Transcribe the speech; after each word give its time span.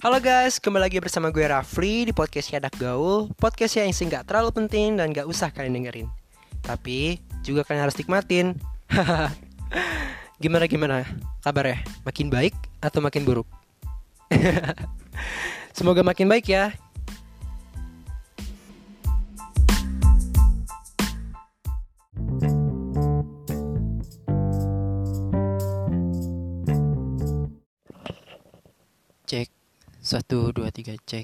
Halo 0.00 0.16
guys, 0.16 0.56
kembali 0.56 0.88
lagi 0.88 0.96
bersama 0.96 1.28
gue 1.28 1.44
Rafli 1.44 2.08
di 2.08 2.12
podcast 2.16 2.48
Anak 2.56 2.72
Gaul 2.80 3.28
Podcast 3.36 3.76
yang 3.76 3.92
nggak 3.92 4.32
terlalu 4.32 4.48
penting 4.48 4.96
dan 4.96 5.12
gak 5.12 5.28
usah 5.28 5.52
kalian 5.52 5.76
dengerin 5.76 6.08
Tapi 6.64 7.20
juga 7.44 7.68
kalian 7.68 7.84
harus 7.84 8.00
nikmatin 8.00 8.56
Gimana-gimana 10.40 11.04
kabar 11.44 11.76
ya? 11.76 11.78
Makin 12.08 12.32
baik 12.32 12.56
atau 12.80 13.04
makin 13.04 13.28
buruk? 13.28 13.44
Semoga 15.76 16.00
makin 16.00 16.32
baik 16.32 16.48
ya 16.48 16.72
Satu, 30.10 30.50
dua, 30.50 30.74
tiga, 30.74 30.90
cek. 31.06 31.22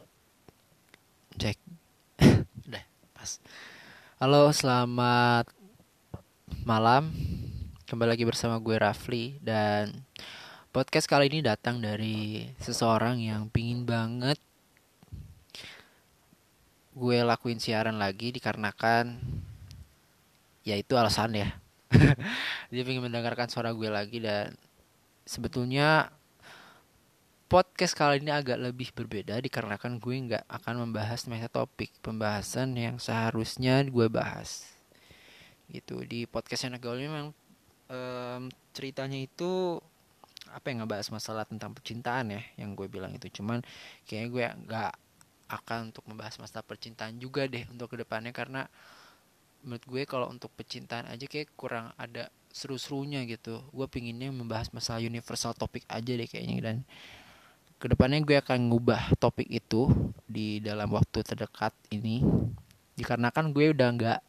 Cek. 1.35 1.59
Udah, 2.71 2.85
pas. 3.19 3.43
Halo, 4.23 4.55
selamat 4.55 5.51
malam. 6.63 7.11
Kembali 7.91 8.15
lagi 8.15 8.23
bersama 8.23 8.63
gue 8.63 8.79
Rafli 8.79 9.43
Dan 9.43 9.91
podcast 10.71 11.11
kali 11.11 11.27
ini 11.27 11.43
datang 11.43 11.83
dari 11.83 12.47
seseorang 12.63 13.19
yang 13.27 13.51
pingin 13.51 13.83
banget 13.83 14.39
Gue 16.95 17.27
lakuin 17.27 17.59
siaran 17.59 17.99
lagi 17.99 18.31
dikarenakan 18.31 19.19
Ya 20.63 20.79
itu 20.79 20.95
alasan 20.95 21.35
ya. 21.35 21.59
Dia 22.71 22.87
pengen 22.87 23.03
mendengarkan 23.11 23.51
suara 23.51 23.75
gue 23.75 23.91
lagi 23.91 24.23
dan 24.23 24.55
Sebetulnya 25.27 26.15
podcast 27.57 27.97
kali 27.97 28.21
ini 28.21 28.29
agak 28.29 28.61
lebih 28.61 28.93
berbeda 28.93 29.41
dikarenakan 29.41 29.97
gue 29.97 30.13
nggak 30.29 30.45
akan 30.45 30.85
membahas 30.85 31.25
meta 31.25 31.49
topik 31.49 31.89
pembahasan 32.05 32.77
yang 32.77 33.01
seharusnya 33.01 33.81
gue 33.89 34.13
bahas. 34.13 34.77
Gitu 35.73 36.05
di 36.05 36.29
podcast 36.29 36.69
yang 36.69 36.77
gaul 36.77 37.01
memang 37.01 37.33
um, 37.89 38.53
ceritanya 38.77 39.17
itu 39.17 39.81
apa 40.53 40.69
yang 40.69 40.85
ngebahas 40.85 41.09
masalah 41.09 41.49
tentang 41.49 41.73
percintaan 41.73 42.37
ya 42.37 42.45
yang 42.61 42.77
gue 42.77 42.93
bilang 42.93 43.17
itu. 43.17 43.41
Cuman 43.41 43.65
kayaknya 44.05 44.29
gue 44.29 44.45
nggak 44.69 44.93
akan 45.49 45.97
untuk 45.97 46.05
membahas 46.13 46.37
masalah 46.37 46.61
percintaan 46.61 47.17
juga 47.17 47.49
deh 47.49 47.65
untuk 47.73 47.89
ke 47.89 48.05
depannya 48.05 48.37
karena 48.37 48.69
menurut 49.65 49.85
gue 49.89 50.03
kalau 50.05 50.29
untuk 50.29 50.53
percintaan 50.53 51.09
aja 51.09 51.25
kayak 51.25 51.57
kurang 51.57 51.89
ada 51.97 52.29
seru-serunya 52.53 53.25
gitu. 53.25 53.65
Gue 53.73 53.89
pinginnya 53.89 54.29
membahas 54.29 54.69
masalah 54.77 55.01
universal 55.01 55.57
topik 55.57 55.89
aja 55.89 56.13
deh 56.13 56.29
kayaknya 56.29 56.61
dan 56.61 56.79
ke 57.77 57.93
depannya 57.93 58.25
gue 58.25 58.41
akan 58.41 58.73
ngubah 58.73 59.21
topik 59.21 59.49
itu 59.53 59.93
di 60.25 60.65
dalam 60.65 60.89
waktu 60.93 61.21
terdekat 61.21 61.77
ini. 61.93 62.25
Dikarenakan 62.97 63.53
gue 63.53 63.77
udah 63.77 63.89
nggak 63.93 64.21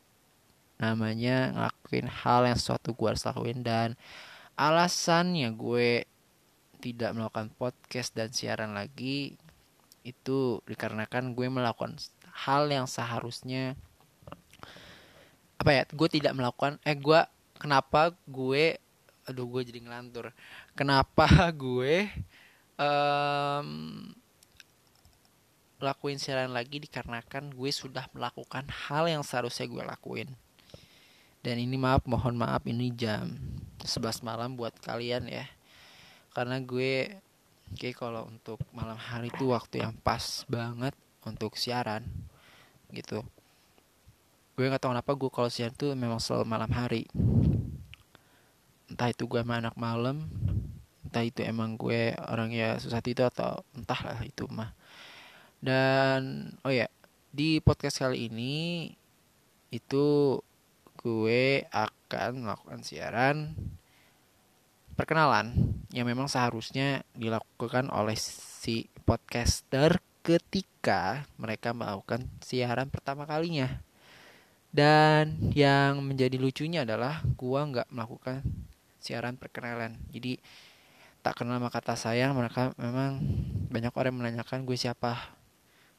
namanya 0.77 1.55
ngelakuin 1.55 2.07
hal 2.11 2.45
yang 2.45 2.59
suatu 2.59 2.91
gue 2.91 3.07
harus 3.07 3.23
lakuin. 3.23 3.63
Dan 3.63 3.95
alasannya 4.59 5.55
gue 5.55 6.03
tidak 6.83 7.15
melakukan 7.15 7.49
podcast 7.55 8.11
dan 8.13 8.29
siaran 8.35 8.75
lagi 8.75 9.39
itu 10.03 10.63
dikarenakan 10.67 11.35
gue 11.35 11.47
melakukan 11.51 11.99
hal 12.47 12.69
yang 12.71 12.87
seharusnya 12.87 13.75
apa 15.57 15.71
ya 15.73 15.83
gue 15.89 16.07
tidak 16.07 16.37
melakukan 16.37 16.77
eh 16.85 16.95
gue 16.95 17.19
kenapa 17.57 18.13
gue 18.29 18.77
aduh 19.27 19.43
gue 19.43 19.61
jadi 19.67 19.83
ngelantur. 19.83 20.31
Kenapa 20.71 21.27
gue 21.51 22.07
um, 22.78 23.70
lakuin 25.77 26.17
siaran 26.17 26.54
lagi 26.54 26.82
dikarenakan 26.82 27.54
gue 27.54 27.71
sudah 27.73 28.10
melakukan 28.14 28.65
hal 28.70 29.05
yang 29.05 29.21
seharusnya 29.21 29.70
gue 29.70 29.83
lakuin. 29.86 30.30
Dan 31.45 31.61
ini 31.61 31.77
maaf, 31.77 32.04
mohon 32.10 32.33
maaf 32.33 32.66
ini 32.66 32.89
jam 32.92 33.37
11 33.86 34.26
malam 34.26 34.58
buat 34.58 34.73
kalian 34.82 35.30
ya. 35.30 35.45
Karena 36.33 36.58
gue 36.61 37.21
kayak 37.77 37.98
kalau 37.99 38.26
untuk 38.26 38.58
malam 38.73 38.98
hari 38.98 39.30
itu 39.30 39.54
waktu 39.54 39.86
yang 39.86 39.93
pas 40.02 40.45
banget 40.49 40.98
untuk 41.26 41.54
siaran 41.60 42.05
gitu. 42.89 43.21
Gue 44.58 44.66
nggak 44.66 44.82
tahu 44.82 44.98
kenapa 44.98 45.11
gue 45.14 45.30
kalau 45.30 45.49
siaran 45.54 45.77
tuh 45.77 45.93
memang 45.93 46.17
selalu 46.17 46.45
malam 46.49 46.71
hari. 46.73 47.05
Entah 48.89 49.14
itu 49.14 49.30
gue 49.30 49.37
sama 49.45 49.61
anak 49.61 49.77
malam 49.77 50.26
entah 51.07 51.23
itu 51.23 51.39
emang 51.39 51.79
gue 51.79 52.11
orang 52.27 52.51
ya 52.51 52.75
susah 52.75 52.99
itu 52.99 53.23
atau 53.23 53.63
entahlah 53.71 54.19
itu 54.27 54.43
mah. 54.51 54.75
Dan 55.63 56.51
oh 56.67 56.73
ya 56.75 56.91
di 57.31 57.63
podcast 57.63 58.03
kali 58.03 58.27
ini 58.27 58.91
itu 59.71 60.37
gue 60.99 61.63
akan 61.71 62.31
melakukan 62.43 62.83
siaran 62.83 63.55
perkenalan 64.97 65.53
yang 65.93 66.09
memang 66.09 66.27
seharusnya 66.27 67.05
dilakukan 67.13 67.87
oleh 67.93 68.17
si 68.17 68.89
podcaster 69.05 70.01
ketika 70.25 71.23
mereka 71.39 71.71
melakukan 71.71 72.27
siaran 72.43 72.91
pertama 72.91 73.23
kalinya. 73.23 73.79
Dan 74.67 75.53
yang 75.55 76.03
menjadi 76.03 76.35
lucunya 76.35 76.83
adalah 76.83 77.23
gue 77.23 77.61
nggak 77.71 77.87
melakukan 77.93 78.43
siaran 78.99 79.39
perkenalan. 79.39 79.95
Jadi 80.11 80.35
tak 81.27 81.43
kenal 81.43 81.60
maka 81.60 81.83
kata 81.83 81.99
sayang 81.99 82.32
mereka 82.39 82.71
memang 82.80 83.20
banyak 83.67 83.92
orang 83.99 84.15
menanyakan 84.15 84.64
gue 84.64 84.80
siapa. 84.80 85.36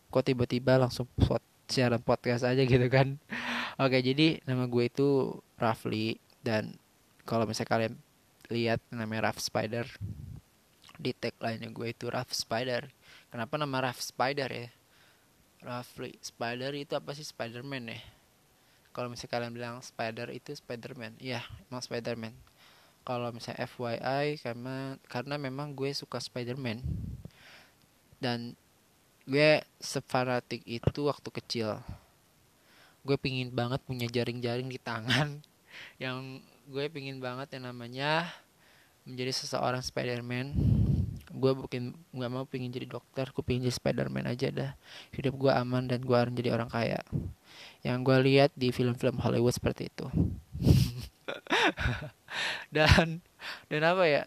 Kok 0.08 0.24
tiba-tiba 0.24 0.80
langsung 0.80 1.04
pot 1.20 1.44
siaran 1.68 2.00
podcast 2.00 2.48
aja 2.48 2.64
gitu 2.64 2.88
kan. 2.88 3.20
Oke 3.84 4.00
jadi 4.00 4.40
nama 4.48 4.64
gue 4.64 4.88
itu 4.88 5.36
Rafli 5.60 6.16
dan 6.40 6.80
kalau 7.28 7.44
misalnya 7.44 7.68
kalian 7.76 7.94
lihat 8.48 8.80
namanya 8.88 9.28
Raf 9.28 9.36
Spider 9.36 9.84
di 10.96 11.12
tagline 11.12 11.76
gue 11.76 11.92
itu 11.92 12.08
Raf 12.08 12.32
Spider. 12.32 12.88
Kenapa 13.28 13.60
nama 13.60 13.84
Raf 13.84 14.00
Spider 14.00 14.48
ya? 14.48 14.72
Rafli 15.60 16.16
Spider 16.24 16.72
itu 16.72 16.96
apa 16.96 17.12
sih? 17.12 17.28
Spiderman 17.28 17.92
ya? 17.92 18.00
Kalau 18.96 19.12
misalnya 19.12 19.36
kalian 19.36 19.52
bilang 19.52 19.76
Spider 19.84 20.32
itu 20.32 20.56
Spiderman. 20.56 21.20
Iya 21.20 21.44
emang 21.68 21.84
Spiderman 21.84 22.32
kalau 23.08 23.32
misalnya 23.32 23.64
FYI 23.64 24.36
karena 24.44 25.00
karena 25.08 25.40
memang 25.40 25.72
gue 25.72 25.88
suka 25.96 26.20
Spider-Man. 26.20 26.84
Dan 28.20 28.52
gue 29.24 29.64
sefanatik 29.80 30.60
itu 30.68 31.08
waktu 31.08 31.28
kecil. 31.32 31.80
Gue 33.00 33.16
pingin 33.16 33.48
banget 33.48 33.80
punya 33.88 34.04
jaring-jaring 34.12 34.68
di 34.68 34.76
tangan. 34.76 35.40
Yang 36.02 36.44
gue 36.68 36.84
pingin 36.92 37.16
banget 37.16 37.56
yang 37.56 37.72
namanya 37.72 38.28
menjadi 39.08 39.32
seseorang 39.32 39.80
Spider-Man. 39.80 40.52
Gue 41.32 41.56
bukan 41.56 41.96
nggak 42.12 42.28
mau 42.28 42.44
pingin 42.44 42.68
jadi 42.68 42.84
dokter 42.84 43.32
gue 43.32 43.40
pingin 43.40 43.64
jadi 43.64 43.76
Spider-Man 43.80 44.28
aja 44.28 44.52
dah. 44.52 44.72
Hidup 45.16 45.32
gue 45.40 45.48
aman 45.48 45.88
dan 45.88 46.04
gue 46.04 46.12
harus 46.12 46.34
jadi 46.36 46.52
orang 46.52 46.68
kaya. 46.68 47.00
Yang 47.80 47.98
gue 48.04 48.18
lihat 48.28 48.50
di 48.52 48.68
film-film 48.68 49.16
Hollywood 49.22 49.54
seperti 49.56 49.88
itu 49.88 50.06
dan 52.74 53.20
dan 53.70 53.82
apa 53.84 54.04
ya? 54.06 54.22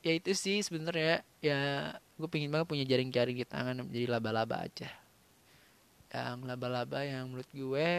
Ya 0.00 0.12
itu 0.16 0.32
sih 0.32 0.62
sebenarnya. 0.64 1.24
Ya 1.44 1.92
gue 2.20 2.28
pingin 2.28 2.52
banget 2.52 2.68
punya 2.68 2.84
jaring-jaring 2.84 3.36
di 3.36 3.46
tangan 3.48 3.84
jadi 3.88 4.06
laba-laba 4.08 4.64
aja. 4.64 4.90
Yang 6.10 6.38
laba-laba 6.46 7.00
yang 7.06 7.30
menurut 7.30 7.50
gue 7.54 7.90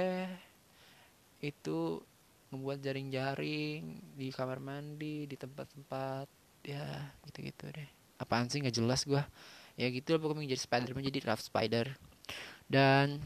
itu 1.41 2.03
membuat 2.51 2.83
jaring-jaring 2.83 3.97
di 4.19 4.27
kamar 4.29 4.59
mandi 4.59 5.25
di 5.25 5.35
tempat-tempat 5.39 6.27
ya 6.67 6.85
gitu-gitu 7.25 7.71
deh. 7.71 7.89
Apaan 8.19 8.51
sih? 8.51 8.61
Nggak 8.61 8.77
jelas 8.77 9.07
gue 9.07 9.23
ya 9.79 9.87
gitu 9.87 10.13
loh 10.13 10.29
pokoknya 10.29 10.53
jadi 10.53 10.61
spider 10.61 10.89
jadi 10.93 11.19
rough 11.25 11.43
spider. 11.43 11.85
Dan 12.67 13.19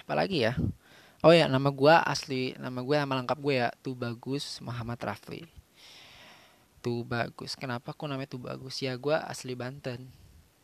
apalagi 0.00 0.48
ya 0.48 0.54
Oh 1.24 1.32
ya, 1.32 1.48
nama 1.48 1.72
gue 1.72 1.94
asli, 2.04 2.52
nama 2.60 2.84
gue 2.84 3.00
nama 3.00 3.24
lengkap 3.24 3.40
gue 3.40 3.54
ya, 3.56 3.72
tuh 3.80 3.96
bagus 3.96 4.60
Muhammad 4.60 5.00
Rafli. 5.00 5.48
Tuh 6.84 7.00
bagus. 7.00 7.56
Kenapa 7.56 7.96
kok 7.96 8.04
namanya 8.04 8.28
tuh 8.28 8.44
bagus? 8.44 8.84
Ya 8.84 8.92
gue 8.92 9.16
asli 9.16 9.56
Banten. 9.56 10.04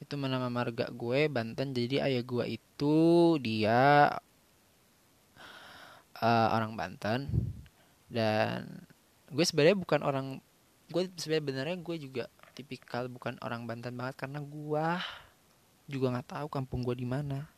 Itu 0.05 0.21
nama 0.21 0.53
marga 0.53 0.93
gue 0.93 1.33
Banten. 1.33 1.73
Jadi 1.73 2.05
ayah 2.05 2.21
gue 2.21 2.61
itu 2.61 2.97
dia 3.41 4.12
uh, 6.21 6.49
orang 6.53 6.77
Banten 6.77 7.25
dan 8.12 8.85
gue 9.33 9.45
sebenarnya 9.49 9.81
bukan 9.81 10.05
orang 10.05 10.27
gue 10.93 11.09
sebenarnya 11.17 11.45
benernya 11.49 11.77
gue 11.81 11.97
juga 11.97 12.25
tipikal 12.53 13.09
bukan 13.09 13.41
orang 13.41 13.65
Banten 13.65 13.97
banget 13.97 14.29
karena 14.29 14.45
gue 14.45 14.87
juga 15.89 16.07
nggak 16.12 16.37
tahu 16.37 16.47
kampung 16.53 16.85
gue 16.85 17.01
di 17.01 17.09
mana. 17.09 17.49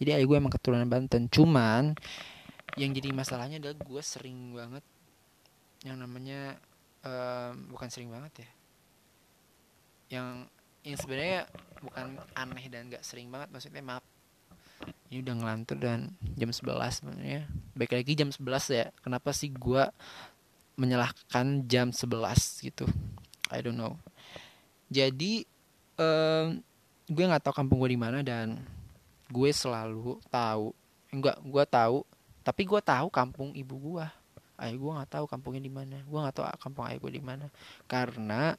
Jadi 0.00 0.16
ayah 0.16 0.24
gue 0.24 0.36
emang 0.40 0.48
keturunan 0.48 0.88
Banten. 0.88 1.28
Cuman 1.28 1.92
yang 2.76 2.90
jadi 2.92 3.14
masalahnya 3.14 3.62
adalah 3.62 3.78
gue 3.78 4.02
sering 4.04 4.52
banget 4.52 4.84
yang 5.86 5.96
namanya 6.02 6.58
um, 7.06 7.72
bukan 7.72 7.88
sering 7.88 8.10
banget 8.10 8.44
ya. 8.44 8.50
Yang 10.18 10.28
yang 10.84 10.98
sebenarnya 10.98 11.40
bukan 11.80 12.06
aneh 12.34 12.64
dan 12.70 12.90
gak 12.90 13.04
sering 13.06 13.30
banget 13.30 13.48
maksudnya 13.54 13.80
maaf. 13.80 14.04
Ini 15.08 15.24
udah 15.24 15.34
ngelantur 15.40 15.78
dan 15.80 16.12
jam 16.36 16.50
11 16.52 17.00
sebenarnya. 17.00 17.48
Baik 17.72 17.96
lagi 17.96 18.12
jam 18.14 18.28
11 18.28 18.76
ya. 18.76 18.86
Kenapa 19.00 19.32
sih 19.32 19.48
gue 19.48 19.84
menyalahkan 20.78 21.64
jam 21.66 21.90
11 21.90 22.68
gitu? 22.68 22.84
I 23.48 23.64
don't 23.64 23.78
know. 23.78 23.96
Jadi 24.88 25.44
um, 25.96 26.60
gue 27.08 27.24
nggak 27.24 27.42
tahu 27.48 27.54
kampung 27.56 27.80
gue 27.80 27.96
di 27.96 28.00
mana 28.00 28.20
dan 28.20 28.60
gue 29.28 29.50
selalu 29.52 30.20
tahu 30.32 30.72
enggak 31.12 31.36
gue 31.40 31.64
tahu 31.68 31.98
tapi 32.48 32.64
gue 32.64 32.80
tahu 32.80 33.12
kampung 33.12 33.52
ibu 33.52 33.76
gue 33.76 34.06
ayah 34.58 34.74
gue 34.74 34.92
nggak 34.96 35.10
tahu 35.12 35.24
kampungnya 35.28 35.62
di 35.62 35.72
mana. 35.72 36.00
Gue 36.02 36.18
nggak 36.18 36.36
tahu 36.40 36.46
kampung 36.58 36.84
ayah 36.88 36.98
gue 36.98 37.12
di 37.12 37.22
mana. 37.22 37.46
Karena 37.86 38.56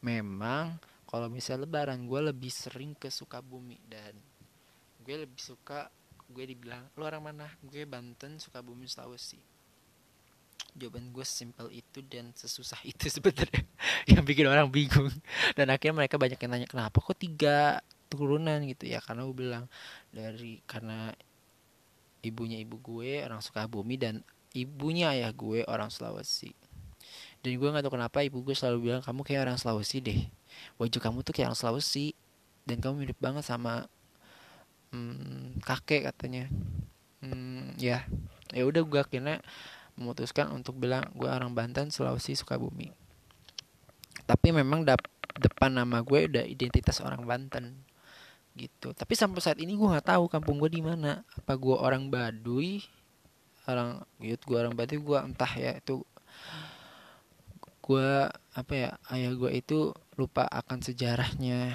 memang 0.00 0.80
kalau 1.04 1.28
misalnya 1.28 1.68
lebaran 1.68 2.08
gue 2.08 2.20
lebih 2.32 2.48
sering 2.48 2.96
ke 2.96 3.12
Sukabumi 3.12 3.76
dan 3.84 4.16
gue 5.02 5.16
lebih 5.26 5.42
suka 5.42 5.92
gue 6.32 6.44
dibilang 6.48 6.88
lu 6.96 7.04
orang 7.04 7.34
mana? 7.34 7.46
Gue 7.60 7.84
Banten 7.84 8.40
Sukabumi 8.40 8.88
Sulawesi. 8.88 9.36
Jawaban 10.72 11.12
gue 11.12 11.26
simpel 11.28 11.68
itu 11.68 12.00
dan 12.00 12.32
sesusah 12.32 12.80
itu 12.94 13.12
sebenarnya. 13.12 13.66
Yang 14.08 14.24
bikin 14.24 14.46
orang 14.48 14.72
bingung. 14.72 15.12
Dan 15.52 15.68
akhirnya 15.68 16.06
mereka 16.06 16.16
banyak 16.16 16.40
yang 16.40 16.50
nanya 16.54 16.68
kenapa 16.70 16.96
kok 16.96 17.20
tiga 17.20 17.84
turunan? 18.08 18.64
Gitu 18.64 18.88
ya. 18.88 19.04
Karena 19.04 19.28
gue 19.28 19.36
bilang 19.36 19.68
dari 20.08 20.64
karena 20.64 21.12
ibunya 22.22 22.62
ibu 22.62 22.78
gue 22.78 23.20
orang 23.26 23.42
Sukabumi 23.42 23.98
dan 23.98 24.22
ibunya 24.54 25.10
ayah 25.12 25.34
gue 25.34 25.66
orang 25.66 25.90
Sulawesi. 25.90 26.54
Dan 27.42 27.58
gue 27.58 27.68
nggak 27.68 27.82
tahu 27.82 27.98
kenapa 27.98 28.22
ibu 28.22 28.38
gue 28.46 28.54
selalu 28.54 28.88
bilang 28.88 29.02
kamu 29.02 29.26
kayak 29.26 29.50
orang 29.50 29.58
Sulawesi 29.58 29.98
deh. 29.98 30.20
Wajah 30.78 31.02
kamu 31.02 31.26
tuh 31.26 31.34
kayak 31.34 31.50
orang 31.50 31.58
Sulawesi. 31.58 32.14
Dan 32.62 32.78
kamu 32.78 33.02
mirip 33.02 33.18
banget 33.18 33.42
sama 33.42 33.90
hmm, 34.94 35.58
kakek 35.66 36.06
katanya. 36.06 36.46
Hmm, 37.18 37.74
ya. 37.74 38.06
Ya 38.54 38.62
udah 38.62 38.86
gue 38.86 39.00
akhirnya 39.02 39.42
memutuskan 39.98 40.54
untuk 40.54 40.78
bilang 40.78 41.10
gue 41.18 41.26
orang 41.26 41.50
Banten 41.50 41.90
Sulawesi 41.90 42.38
Sukabumi. 42.38 42.94
Tapi 44.22 44.54
memang 44.54 44.86
dap 44.86 45.02
depan 45.34 45.74
nama 45.74 46.04
gue 46.06 46.30
udah 46.30 46.44
identitas 46.46 47.02
orang 47.02 47.26
Banten 47.26 47.81
gitu. 48.56 48.92
Tapi 48.92 49.12
sampai 49.16 49.40
saat 49.40 49.58
ini 49.60 49.76
gue 49.76 49.88
nggak 49.88 50.12
tahu 50.16 50.28
kampung 50.28 50.60
gue 50.60 50.70
di 50.72 50.84
mana. 50.84 51.24
Apa 51.36 51.56
gue 51.56 51.76
orang 51.76 52.08
Baduy? 52.12 52.84
Orang 53.64 54.04
gitu 54.20 54.54
gue 54.54 54.58
orang 54.58 54.74
Baduy 54.76 54.98
gue 55.00 55.18
entah 55.18 55.52
ya 55.54 55.78
itu 55.78 56.02
gue 57.82 58.08
apa 58.54 58.72
ya 58.72 58.90
ayah 59.10 59.32
gue 59.34 59.50
itu 59.58 59.90
lupa 60.14 60.46
akan 60.46 60.84
sejarahnya 60.84 61.72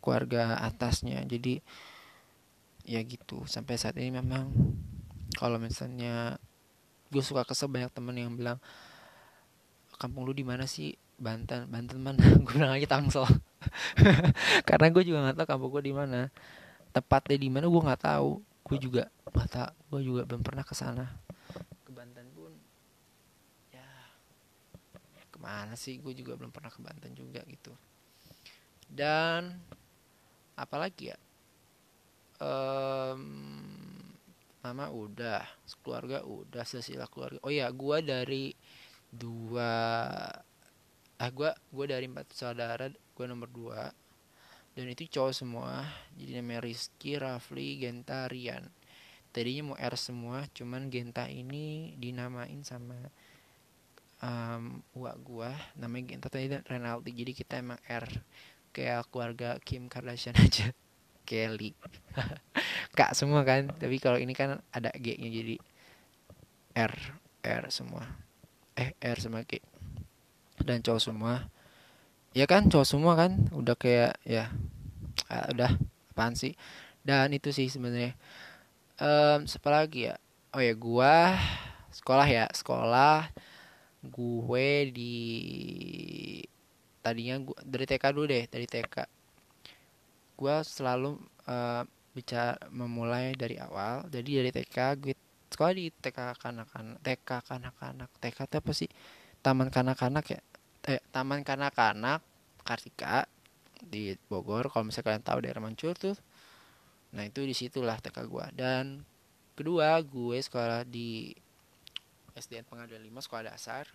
keluarga 0.00 0.56
atasnya. 0.64 1.20
Jadi 1.28 1.60
ya 2.88 3.00
gitu. 3.04 3.44
Sampai 3.44 3.76
saat 3.76 3.96
ini 4.00 4.16
memang 4.16 4.50
kalau 5.36 5.60
misalnya 5.60 6.40
gue 7.12 7.22
suka 7.22 7.46
kesel 7.46 7.70
banyak 7.70 7.92
temen 7.92 8.16
yang 8.16 8.32
bilang 8.34 8.58
kampung 10.00 10.24
lu 10.24 10.32
di 10.32 10.44
mana 10.44 10.64
sih? 10.64 10.96
Banten 11.16 11.64
Banten 11.72 11.96
mana? 11.96 12.20
Gue 12.44 12.60
bilang 12.60 12.76
Tangsel 12.84 13.24
karena 14.68 14.86
gue 14.92 15.02
juga 15.02 15.18
nggak 15.26 15.36
tahu 15.42 15.48
kampung 15.48 15.70
gue 15.76 15.82
di 15.88 15.94
mana. 15.94 16.20
Tepatnya 16.92 17.36
di 17.36 17.48
mana 17.52 17.66
gue 17.68 17.82
nggak 17.82 18.02
tahu. 18.02 18.30
Gue 18.66 18.78
juga 18.80 19.08
nggak 19.30 19.50
tahu. 19.50 19.72
Gue 19.92 20.00
juga 20.02 20.22
belum 20.24 20.42
pernah 20.42 20.64
ke 20.64 20.74
sana. 20.74 21.06
Ke 21.84 21.90
Banten 21.90 22.26
pun 22.32 22.52
ya 23.72 23.86
ke 25.28 25.38
mana 25.40 25.74
sih? 25.76 26.00
Gue 26.00 26.16
juga 26.16 26.34
belum 26.36 26.50
pernah 26.50 26.72
ke 26.72 26.80
Banten 26.80 27.12
juga 27.12 27.44
gitu. 27.46 27.72
Dan 28.86 29.58
apalagi 30.56 31.12
ya? 31.12 31.18
Um, 32.36 33.22
mama 34.60 34.90
udah 34.90 35.46
keluarga 35.80 36.26
udah 36.26 36.64
silsilah 36.66 37.06
keluarga. 37.06 37.38
Oh 37.46 37.54
ya 37.54 37.70
gue 37.70 37.98
dari 38.02 38.50
dua 39.14 39.72
ah 41.16 41.30
gue 41.32 41.50
gue 41.72 41.86
dari 41.88 42.04
empat 42.10 42.34
saudara 42.34 42.90
gue 43.16 43.24
nomor 43.24 43.48
dua. 43.48 43.88
Dan 44.76 44.92
itu 44.92 45.08
cowok 45.08 45.32
semua. 45.32 45.88
Jadi 46.20 46.36
namanya 46.36 46.60
Rizky 46.68 47.16
Rafli 47.16 47.80
Genta 47.80 48.28
Rian. 48.28 48.68
Tadinya 49.32 49.72
mau 49.72 49.76
R 49.80 49.96
semua 49.96 50.44
cuman 50.52 50.92
Genta 50.92 51.24
ini 51.28 51.96
dinamain 51.96 52.60
sama 52.60 52.96
um, 54.20 54.80
uak 54.96 55.16
gue 55.24 55.50
namanya 55.80 56.12
Genta 56.12 56.28
tadi 56.28 56.52
Renaldi. 56.52 57.16
Jadi 57.16 57.32
kita 57.32 57.56
emang 57.56 57.80
R. 57.88 58.04
Kayak 58.76 59.08
keluarga 59.08 59.56
Kim 59.64 59.88
Kardashian 59.88 60.36
aja. 60.44 60.76
Kelly. 61.26 61.72
Kak 62.98 63.16
semua 63.16 63.42
kan. 63.48 63.72
Tapi 63.72 63.96
kalau 63.96 64.20
ini 64.20 64.36
kan 64.36 64.60
ada 64.76 64.92
G 64.92 65.16
nya 65.16 65.32
jadi 65.32 65.56
R. 66.76 66.94
R 67.40 67.64
semua. 67.72 68.04
Eh 68.76 68.92
R 69.00 69.18
sama 69.24 69.40
G. 69.48 69.64
Dan 70.60 70.84
cowok 70.84 71.00
semua 71.00 71.55
ya 72.36 72.44
kan 72.44 72.68
cowok 72.68 72.84
semua 72.84 73.16
kan 73.16 73.48
udah 73.48 73.72
kayak 73.80 74.20
ya 74.28 74.52
ah, 75.32 75.48
udah 75.56 75.72
apaan 76.12 76.36
sih? 76.36 76.52
Dan 77.00 77.32
itu 77.32 77.48
sih 77.48 77.72
sebenarnya. 77.72 78.12
Um, 79.00 79.48
siapa 79.48 79.72
lagi 79.72 80.12
ya? 80.12 80.20
Oh 80.52 80.60
ya 80.60 80.76
gua 80.76 81.32
sekolah 81.96 82.28
ya 82.28 82.44
sekolah 82.52 83.32
gue 84.06 84.68
di 84.92 85.16
tadinya 87.00 87.40
gua 87.40 87.56
dari 87.64 87.84
TK 87.88 88.04
dulu 88.12 88.26
deh 88.28 88.44
dari 88.46 88.68
TK 88.68 88.96
gue 90.36 90.56
selalu 90.62 91.16
uh, 91.48 91.82
bicara 92.12 92.60
memulai 92.68 93.32
dari 93.32 93.56
awal. 93.56 94.04
Jadi 94.12 94.30
dari 94.44 94.50
TK 94.52 94.76
gue 95.00 95.14
sekolah 95.48 95.72
di 95.72 95.88
TK 95.88 96.36
kanak-kanak 96.36 97.00
TK 97.00 97.30
kanak-kanak. 97.48 98.10
TK 98.20 98.38
itu 98.44 98.56
apa 98.60 98.72
sih? 98.76 98.90
Taman 99.40 99.72
kanak-kanak 99.72 100.26
ya 100.28 100.40
eh, 100.86 101.02
taman 101.10 101.42
kanak-kanak 101.42 102.22
Kartika 102.62 103.26
di 103.82 104.14
Bogor. 104.30 104.70
Kalau 104.70 104.88
misalnya 104.88 105.06
kalian 105.12 105.24
tahu 105.26 105.38
daerah 105.42 105.62
Mancur 105.62 105.94
tuh 105.98 106.16
nah 107.14 107.22
itu 107.22 107.40
di 107.46 107.54
situlah 107.54 107.96
TK 108.02 108.28
gue 108.28 108.46
dan 108.58 109.00
kedua 109.56 109.96
gue 110.04 110.36
sekolah 110.36 110.84
di 110.84 111.32
SDN 112.36 112.68
Pengadilan 112.68 113.00
5 113.00 113.24
sekolah 113.24 113.44
dasar. 113.48 113.88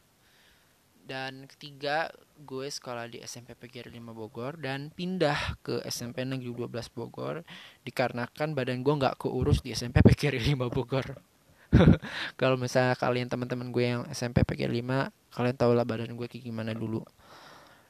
Dan 1.02 1.50
ketiga 1.50 2.14
gue 2.38 2.70
sekolah 2.70 3.10
di 3.10 3.22
SMP 3.22 3.58
PGRI 3.58 4.02
5 4.02 4.14
Bogor. 4.18 4.58
Dan 4.58 4.90
pindah 4.90 5.62
ke 5.62 5.82
SMP 5.86 6.26
Negeri 6.26 6.54
12 6.54 6.94
Bogor 6.94 7.46
dikarenakan 7.86 8.58
badan 8.58 8.82
gue 8.82 8.94
nggak 8.98 9.18
keurus 9.22 9.62
di 9.62 9.74
SMP 9.74 10.02
PGRI 10.02 10.58
5 10.58 10.74
Bogor 10.74 11.31
kalau 12.40 12.60
misalnya 12.60 12.96
kalian 13.00 13.32
teman-teman 13.32 13.72
gue 13.72 13.86
yang 13.86 14.04
SMP 14.12 14.44
PGRI 14.44 14.84
5 14.84 15.32
kalian 15.32 15.56
tau 15.56 15.72
lah 15.72 15.88
badan 15.88 16.14
gue 16.14 16.28
kayak 16.28 16.44
gimana 16.44 16.76
dulu. 16.76 17.04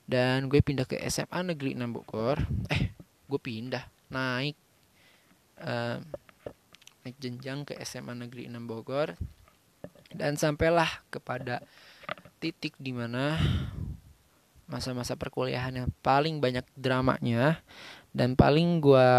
Dan 0.06 0.50
gue 0.52 0.62
pindah 0.62 0.86
ke 0.86 1.00
SMA 1.10 1.42
Negeri 1.54 1.74
6 1.74 1.90
Bogor. 1.90 2.38
Eh 2.70 2.94
gue 3.32 3.40
pindah 3.42 3.88
naik 4.12 4.60
uh, 5.64 5.98
naik 7.02 7.18
jenjang 7.18 7.66
ke 7.66 7.74
SMA 7.82 8.14
Negeri 8.14 8.48
6 8.52 8.70
Bogor. 8.70 9.18
Dan 10.12 10.36
sampailah 10.36 11.08
kepada 11.10 11.64
titik 12.42 12.76
di 12.78 12.92
mana 12.92 13.40
masa-masa 14.72 15.20
perkuliahan 15.20 15.84
yang 15.84 15.90
paling 16.00 16.40
banyak 16.40 16.64
dramanya 16.80 17.60
dan 18.16 18.40
paling 18.40 18.80
gue 18.80 19.10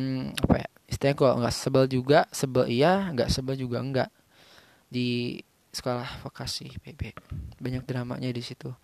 hmm, 0.00 0.32
apa 0.32 0.54
ya 0.64 0.70
istilahnya 0.90 1.16
kok 1.16 1.34
nggak 1.38 1.54
sebel 1.54 1.84
juga 1.86 2.18
sebel 2.34 2.66
iya 2.66 3.08
nggak 3.14 3.30
sebel 3.30 3.54
juga 3.54 3.78
enggak 3.78 4.10
di 4.90 5.38
sekolah 5.70 6.26
vokasi 6.26 6.66
PB 6.82 7.14
banyak 7.62 7.86
dramanya 7.86 8.28
di 8.34 8.42
situ. 8.42 8.74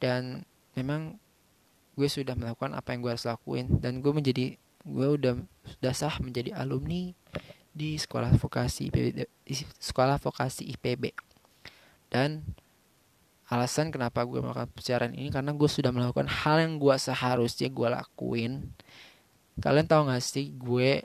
Dan 0.00 0.42
memang 0.72 1.20
gue 1.94 2.08
sudah 2.08 2.34
melakukan 2.34 2.72
apa 2.72 2.96
yang 2.96 3.04
gue 3.04 3.12
harus 3.12 3.28
lakuin. 3.28 3.68
Dan 3.78 4.00
gue 4.00 4.10
menjadi 4.10 4.56
gue 4.84 5.08
udah 5.20 5.36
sudah 5.64 5.92
sah 5.92 6.16
menjadi 6.20 6.56
alumni 6.56 7.12
di 7.74 7.98
sekolah 7.98 8.36
vokasi 8.38 8.88
IPB, 8.88 9.26
di 9.44 9.54
sekolah 9.82 10.16
vokasi 10.22 10.70
IPB 10.78 11.10
dan 12.14 12.46
alasan 13.50 13.90
kenapa 13.90 14.22
gue 14.22 14.38
melakukan 14.38 14.70
pencarian 14.70 15.10
ini 15.18 15.34
karena 15.34 15.50
gue 15.50 15.66
sudah 15.66 15.90
melakukan 15.90 16.30
hal 16.30 16.62
yang 16.62 16.78
gue 16.78 16.94
seharusnya 16.94 17.68
gue 17.74 17.88
lakuin. 17.90 18.70
Kalian 19.58 19.86
tahu 19.90 20.06
gak 20.06 20.22
sih 20.22 20.54
gue 20.54 21.02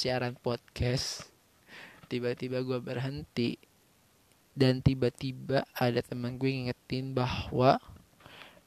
siaran 0.00 0.32
podcast 0.32 1.28
tiba-tiba 2.08 2.64
gue 2.64 2.80
berhenti 2.80 3.60
dan 4.56 4.80
tiba-tiba 4.80 5.68
ada 5.76 6.00
teman 6.00 6.40
gue 6.40 6.48
ngingetin 6.48 7.12
bahwa 7.12 7.76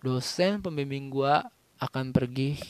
dosen 0.06 0.62
pembimbing 0.62 1.10
gue 1.10 1.42
akan 1.82 2.14
pergi 2.14 2.62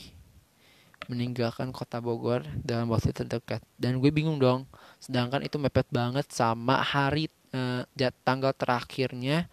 meninggalkan 1.12 1.76
kota 1.76 2.00
Bogor 2.00 2.40
dalam 2.64 2.88
waktu 2.88 3.12
terdekat 3.12 3.60
dan 3.76 4.00
gue 4.00 4.08
bingung 4.08 4.40
dong 4.40 4.64
sedangkan 4.96 5.44
itu 5.44 5.60
mepet 5.60 5.84
banget 5.92 6.24
sama 6.32 6.80
hari 6.80 7.28
uh, 7.52 7.84
tanggal 8.24 8.56
terakhirnya 8.56 9.44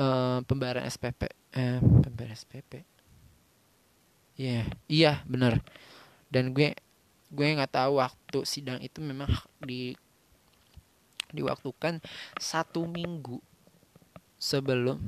uh, 0.00 0.40
pembayaran 0.48 0.88
SPP 0.88 1.28
eh 1.52 1.76
pembayaran 1.84 2.40
SPP 2.40 2.72
Iya, 4.36 4.52
yeah, 4.52 4.64
iya 4.84 5.12
bener. 5.24 5.64
Dan 6.28 6.52
gue 6.52 6.76
gue 7.30 7.46
nggak 7.58 7.72
tahu 7.74 7.98
waktu 7.98 8.38
sidang 8.46 8.78
itu 8.82 9.02
memang 9.02 9.28
di 9.58 9.94
diwaktukan 11.34 11.98
satu 12.38 12.86
minggu 12.86 13.42
sebelum 14.36 15.00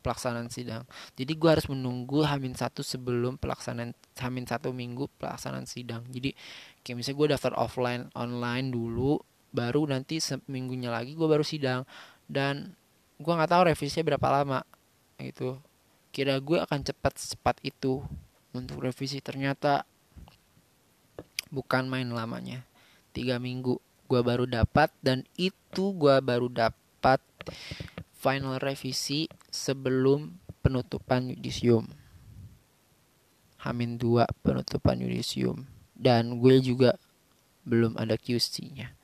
pelaksanaan 0.00 0.48
sidang. 0.48 0.88
Jadi 1.14 1.32
gue 1.36 1.50
harus 1.52 1.68
menunggu 1.68 2.24
hamin 2.24 2.56
satu 2.56 2.80
sebelum 2.80 3.36
pelaksanaan 3.36 3.92
hamin 4.18 4.48
satu 4.48 4.72
minggu 4.72 5.06
pelaksanaan 5.20 5.68
sidang. 5.68 6.02
Jadi 6.08 6.32
kayak 6.82 6.96
misalnya 6.96 7.18
gue 7.20 7.28
daftar 7.36 7.52
offline 7.60 8.08
online 8.16 8.72
dulu, 8.72 9.20
baru 9.52 9.84
nanti 9.84 10.18
seminggunya 10.18 10.88
lagi 10.88 11.12
gue 11.12 11.28
baru 11.28 11.44
sidang. 11.44 11.84
Dan 12.24 12.72
gue 13.20 13.32
nggak 13.32 13.52
tahu 13.52 13.62
revisinya 13.68 14.16
berapa 14.16 14.28
lama 14.32 14.60
gitu. 15.20 15.60
Kira 16.10 16.40
gue 16.40 16.58
akan 16.58 16.80
cepat 16.82 17.14
cepat 17.20 17.60
itu 17.62 18.02
untuk 18.50 18.82
revisi 18.82 19.22
ternyata 19.22 19.86
bukan 21.50 21.86
main 21.90 22.08
lamanya. 22.10 22.64
Tiga 23.10 23.42
minggu 23.42 23.82
gue 24.10 24.20
baru 24.22 24.46
dapat 24.46 24.90
dan 25.02 25.26
itu 25.38 25.94
gue 25.94 26.16
baru 26.22 26.50
dapat 26.50 27.22
final 28.14 28.58
revisi 28.58 29.30
sebelum 29.50 30.34
penutupan 30.62 31.30
yudisium. 31.30 31.86
Hamin 33.60 34.00
2 34.00 34.24
penutupan 34.40 34.98
yudisium. 34.98 35.68
Dan 35.92 36.40
gue 36.40 36.64
juga 36.64 36.96
belum 37.68 38.00
ada 38.00 38.16
QC-nya. 38.16 38.96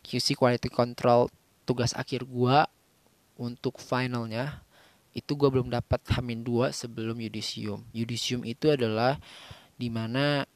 QC 0.00 0.34
quality 0.34 0.72
control 0.72 1.28
tugas 1.68 1.92
akhir 1.94 2.24
gue 2.24 2.58
untuk 3.36 3.78
finalnya 3.78 4.64
itu 5.12 5.36
gue 5.36 5.48
belum 5.52 5.68
dapat 5.68 6.00
Hamin 6.16 6.40
2 6.40 6.72
sebelum 6.72 7.20
yudisium. 7.20 7.84
Yudisium 7.92 8.48
itu 8.48 8.72
adalah 8.72 9.20
di 9.76 9.92
mana 9.92 10.48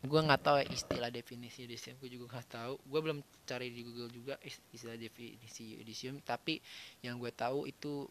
gue 0.00 0.20
nggak 0.20 0.40
tahu 0.40 0.56
ya 0.64 0.66
istilah 0.72 1.10
definisi 1.12 1.68
yudisium 1.68 2.00
gue 2.00 2.08
juga 2.08 2.26
nggak 2.32 2.48
tahu. 2.48 2.74
Gue 2.88 3.00
belum 3.04 3.18
cari 3.44 3.68
di 3.68 3.84
Google 3.84 4.08
juga 4.08 4.34
istilah 4.72 4.96
definisi 4.96 5.76
yudisium 5.76 6.24
tapi 6.24 6.56
yang 7.04 7.20
gue 7.20 7.28
tahu 7.28 7.68
itu 7.68 8.08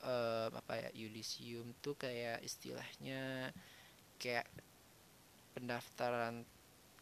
uh, 0.00 0.48
apa 0.48 0.72
ya 0.80 0.90
yudisium 0.96 1.76
tuh 1.84 1.92
kayak 2.00 2.40
istilahnya 2.40 3.52
kayak 4.16 4.48
pendaftaran 5.52 6.40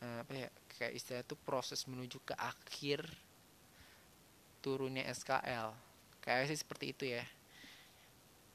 uh, 0.02 0.18
apa 0.26 0.32
ya 0.34 0.50
kayak 0.78 0.92
istilah 0.98 1.22
itu 1.22 1.38
proses 1.38 1.86
menuju 1.86 2.18
ke 2.26 2.34
akhir 2.34 3.06
turunnya 4.58 5.06
SKL 5.14 5.70
kayak 6.18 6.50
sih 6.50 6.58
seperti 6.58 6.90
itu 6.90 7.04
ya. 7.06 7.22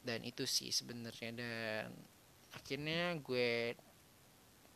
Dan 0.04 0.28
itu 0.28 0.44
sih 0.44 0.76
sebenarnya 0.76 1.32
dan 1.40 1.92
akhirnya 2.52 3.16
gue 3.20 3.76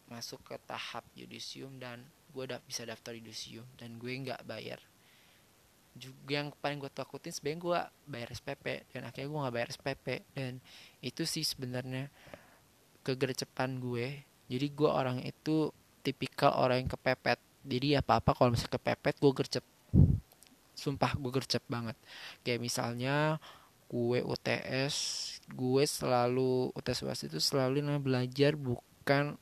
masuk 0.07 0.43
ke 0.43 0.55
tahap 0.67 1.03
yudisium 1.15 1.79
dan 1.79 2.03
gue 2.33 2.43
udah 2.49 2.59
bisa 2.65 2.83
daftar 2.83 3.13
yudisium 3.13 3.65
dan 3.77 3.95
gue 4.01 4.11
nggak 4.11 4.43
bayar. 4.43 4.81
Juga 5.93 6.41
yang 6.41 6.49
paling 6.57 6.81
gue 6.81 6.89
takutin 6.89 7.29
sebenarnya 7.29 7.59
gue 7.61 7.79
bayar 8.09 8.29
SPP 8.33 8.65
dan 8.89 9.01
akhirnya 9.05 9.29
gue 9.29 9.39
nggak 9.45 9.55
bayar 9.55 9.69
SPP 9.69 10.07
dan 10.33 10.53
itu 10.99 11.23
sih 11.23 11.45
sebenarnya 11.45 12.09
kegercepan 13.05 13.77
gue. 13.77 14.25
Jadi 14.49 14.67
gue 14.73 14.89
orang 14.89 15.21
itu 15.21 15.69
tipikal 16.01 16.57
orang 16.57 16.85
yang 16.85 16.91
kepepet. 16.91 17.39
Jadi 17.63 17.95
apa 17.95 18.19
apa 18.19 18.35
kalau 18.35 18.51
misalnya 18.51 18.75
kepepet 18.75 19.15
gue 19.21 19.31
gercep. 19.31 19.65
Sumpah 20.73 21.13
gue 21.15 21.31
gercep 21.31 21.63
banget. 21.69 21.95
Kayak 22.41 22.59
misalnya 22.59 23.37
gue 23.93 24.25
UTS 24.25 24.95
gue 25.53 25.83
selalu 25.85 26.73
UTS 26.73 26.99
was 27.05 27.21
itu 27.29 27.37
selalu 27.37 27.85
belajar 28.01 28.57
bukan 28.57 29.37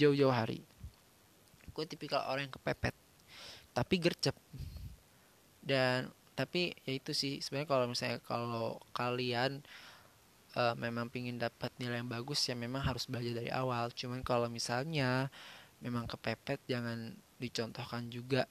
jauh-jauh 0.00 0.32
hari. 0.32 0.64
Gue 1.76 1.84
tipikal 1.84 2.24
orang 2.24 2.48
yang 2.48 2.54
kepepet 2.56 2.96
tapi 3.76 3.94
gercep. 4.00 4.36
Dan 5.60 6.10
tapi 6.34 6.72
ya 6.88 6.92
itu 6.96 7.12
sih 7.12 7.44
sebenarnya 7.44 7.68
kalau 7.68 7.86
misalnya 7.86 8.18
kalau 8.24 8.80
kalian 8.96 9.60
uh, 10.56 10.72
memang 10.74 11.12
pingin 11.12 11.36
dapat 11.36 11.68
nilai 11.76 12.00
yang 12.00 12.08
bagus 12.08 12.40
ya 12.48 12.56
memang 12.56 12.80
harus 12.80 13.04
belajar 13.06 13.44
dari 13.44 13.50
awal. 13.52 13.92
Cuman 13.92 14.24
kalau 14.24 14.48
misalnya 14.48 15.28
memang 15.84 16.08
kepepet 16.08 16.60
jangan 16.66 17.14
dicontohkan 17.36 18.08
juga. 18.08 18.48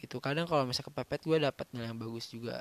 Itu 0.00 0.20
kadang 0.20 0.48
kalau 0.48 0.64
misalnya 0.68 0.92
kepepet 0.92 1.20
gue 1.24 1.38
dapat 1.40 1.66
nilai 1.72 1.92
yang 1.92 2.00
bagus 2.00 2.28
juga 2.32 2.60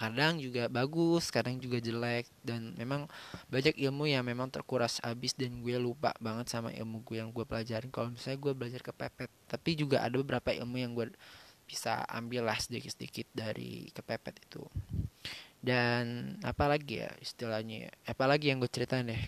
kadang 0.00 0.40
juga 0.40 0.64
bagus 0.72 1.28
kadang 1.28 1.60
juga 1.60 1.76
jelek 1.76 2.24
dan 2.40 2.72
memang 2.80 3.04
banyak 3.52 3.76
ilmu 3.76 4.08
yang 4.08 4.24
memang 4.24 4.48
terkuras 4.48 4.96
habis 5.04 5.36
dan 5.36 5.60
gue 5.60 5.76
lupa 5.76 6.16
banget 6.16 6.48
sama 6.48 6.72
ilmu 6.72 7.04
gue 7.04 7.20
yang 7.20 7.28
gue 7.28 7.44
pelajarin. 7.44 7.92
Kalau 7.92 8.08
misalnya 8.08 8.40
gue 8.40 8.52
belajar 8.56 8.80
kepepet 8.80 9.28
tapi 9.44 9.76
juga 9.76 10.00
ada 10.00 10.16
beberapa 10.16 10.56
ilmu 10.56 10.76
yang 10.80 10.96
gue 10.96 11.12
bisa 11.68 12.00
ambil 12.08 12.48
lah 12.48 12.56
sedikit-sedikit 12.56 13.28
dari 13.36 13.92
kepepet 13.92 14.40
itu. 14.48 14.64
Dan 15.60 16.34
apalagi 16.40 17.04
ya 17.04 17.12
istilahnya 17.20 17.86
ya? 17.86 17.92
Apalagi 18.08 18.48
yang 18.48 18.64
gue 18.64 18.72
ceritain 18.72 19.04
deh? 19.04 19.20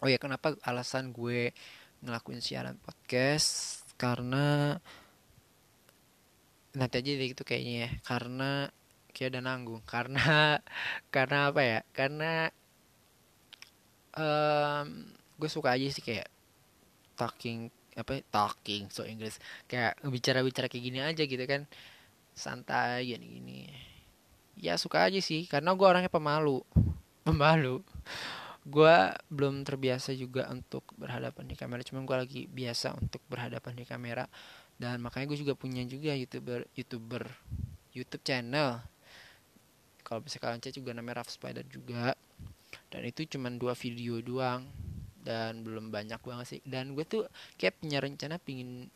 Oh 0.00 0.08
ya 0.08 0.16
kenapa 0.16 0.56
alasan 0.64 1.12
gue 1.12 1.52
ngelakuin 2.00 2.40
siaran 2.40 2.80
podcast? 2.80 3.84
Karena 4.00 4.72
nanti 6.72 6.94
aja 6.96 7.10
deh 7.12 7.28
gitu 7.36 7.44
kayaknya 7.44 7.76
ya. 7.84 7.90
Karena 8.00 8.72
kayak 9.18 9.34
udah 9.34 9.42
nanggung. 9.42 9.82
Karena 9.82 10.62
karena 11.14 11.50
apa 11.50 11.60
ya? 11.66 11.80
Karena 11.90 12.46
um, 14.14 15.10
gue 15.34 15.50
suka 15.50 15.74
aja 15.74 15.90
sih 15.90 16.06
kayak 16.06 16.30
talking 17.18 17.66
apa 17.98 18.22
ya, 18.22 18.22
talking 18.30 18.86
so 18.94 19.02
Inggris. 19.02 19.42
Kayak 19.66 19.98
bicara-bicara 20.06 20.70
kayak 20.70 20.84
gini 20.86 21.02
aja 21.02 21.26
gitu 21.26 21.42
kan. 21.50 21.66
Santai 22.38 23.10
gini 23.10 23.26
gini 23.26 23.60
ya 24.54 24.78
suka 24.78 25.10
aja 25.10 25.18
sih. 25.18 25.50
Karena 25.50 25.74
gue 25.74 25.86
orangnya 25.86 26.12
pemalu. 26.12 26.62
Pemalu. 27.26 27.82
Gue 28.64 28.96
belum 29.28 29.66
terbiasa 29.66 30.16
juga 30.16 30.48
untuk 30.48 30.86
berhadapan 30.94 31.44
di 31.50 31.56
kamera. 31.58 31.82
Cuman 31.82 32.06
gue 32.06 32.16
lagi 32.16 32.42
biasa 32.46 32.94
untuk 32.94 33.20
berhadapan 33.26 33.74
di 33.74 33.84
kamera. 33.84 34.24
Dan 34.78 35.02
makanya 35.02 35.34
gue 35.34 35.38
juga 35.42 35.58
punya 35.58 35.82
juga 35.84 36.14
youtuber 36.14 36.70
youtuber 36.78 37.26
YouTube 37.90 38.22
channel 38.22 38.78
kalau 40.08 40.24
bisa 40.24 40.40
kalian 40.40 40.64
cek 40.64 40.80
juga 40.80 40.96
namanya 40.96 41.20
Rough 41.20 41.36
Spider 41.36 41.68
juga. 41.68 42.16
Dan 42.88 43.04
itu 43.04 43.28
cuma 43.28 43.52
dua 43.52 43.76
video 43.76 44.24
doang. 44.24 44.64
Dan 45.20 45.60
belum 45.60 45.92
banyak 45.92 46.16
banget 46.24 46.46
sih. 46.48 46.60
Dan 46.64 46.96
gue 46.96 47.04
tuh 47.04 47.28
kayak 47.60 47.76
punya 47.84 48.00
rencana 48.00 48.40
pingin 48.40 48.88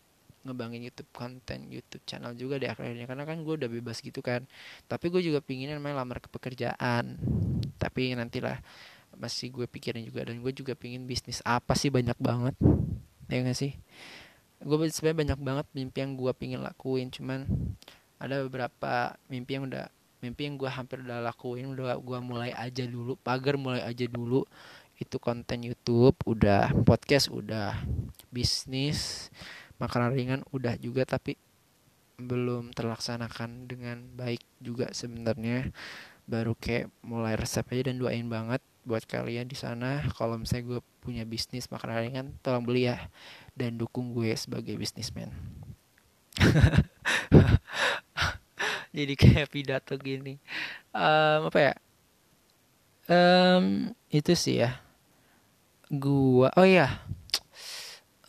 ngebangin 0.42 0.82
YouTube 0.82 1.12
konten 1.12 1.68
YouTube 1.68 2.02
channel 2.08 2.32
juga 2.32 2.56
deh 2.56 2.72
akhirnya. 2.72 3.04
Karena 3.04 3.28
kan 3.28 3.44
gue 3.44 3.54
udah 3.60 3.68
bebas 3.68 4.00
gitu 4.00 4.24
kan. 4.24 4.48
Tapi 4.88 5.12
gue 5.12 5.20
juga 5.20 5.44
pingin 5.44 5.76
namanya 5.76 6.00
lamar 6.00 6.24
ke 6.24 6.32
pekerjaan 6.32 7.20
tapi 7.76 8.14
nantilah 8.16 8.62
masih 9.20 9.52
gue 9.52 9.68
pikirin 9.68 10.08
juga. 10.08 10.24
Dan 10.24 10.40
gue 10.40 10.52
juga 10.56 10.72
pingin 10.72 11.04
bisnis 11.04 11.44
apa 11.44 11.76
sih 11.76 11.92
banyak 11.92 12.16
banget. 12.16 12.56
Ya 13.28 13.44
gak 13.44 13.58
sih? 13.60 13.76
Gue 14.64 14.80
sebenarnya 14.88 15.36
banyak 15.36 15.40
banget 15.44 15.66
mimpi 15.76 15.98
yang 16.00 16.16
gue 16.16 16.32
pingin 16.32 16.64
lakuin. 16.64 17.12
Cuman 17.12 17.44
ada 18.16 18.40
beberapa 18.48 19.12
mimpi 19.28 19.60
yang 19.60 19.68
udah 19.68 19.92
mimpi 20.22 20.46
yang 20.46 20.56
gue 20.56 20.70
hampir 20.70 21.02
udah 21.02 21.20
lakuin 21.20 21.74
udah 21.74 21.98
gue 21.98 22.18
mulai 22.22 22.54
aja 22.54 22.86
dulu 22.86 23.18
pagar 23.20 23.58
mulai 23.58 23.82
aja 23.82 24.06
dulu 24.06 24.46
itu 24.96 25.18
konten 25.18 25.66
YouTube 25.66 26.14
udah 26.24 26.70
podcast 26.86 27.28
udah 27.28 27.74
bisnis 28.30 29.28
makanan 29.82 30.14
ringan 30.14 30.40
udah 30.54 30.78
juga 30.78 31.02
tapi 31.02 31.34
belum 32.22 32.70
terlaksanakan 32.70 33.66
dengan 33.66 33.98
baik 34.14 34.42
juga 34.62 34.94
sebenarnya. 34.94 35.74
Baru 36.22 36.54
kayak 36.54 36.92
mulai 37.02 37.34
resep 37.34 37.66
aja 37.74 37.90
dan 37.90 37.98
doain 37.98 38.30
banget 38.30 38.62
buat 38.86 39.02
kalian 39.02 39.50
di 39.50 39.58
sana. 39.58 40.06
Kalau 40.14 40.38
misalnya 40.38 40.78
gue 40.78 40.80
punya 41.02 41.26
bisnis 41.26 41.66
makanan 41.66 41.98
ringan 41.98 42.26
tolong 42.46 42.62
beli 42.62 42.86
ya 42.86 43.10
dan 43.58 43.74
dukung 43.74 44.14
gue 44.14 44.30
sebagai 44.38 44.78
bisnismen 44.78 45.34
jadi 48.92 49.14
kayak 49.22 49.48
pidato 49.50 49.96
gini. 49.98 50.36
Um, 50.92 51.48
apa 51.48 51.58
ya? 51.58 51.74
Um, 53.08 53.90
itu 54.12 54.32
sih 54.36 54.62
ya. 54.62 54.78
Gua 55.92 56.48
oh 56.56 56.64
ya 56.64 57.02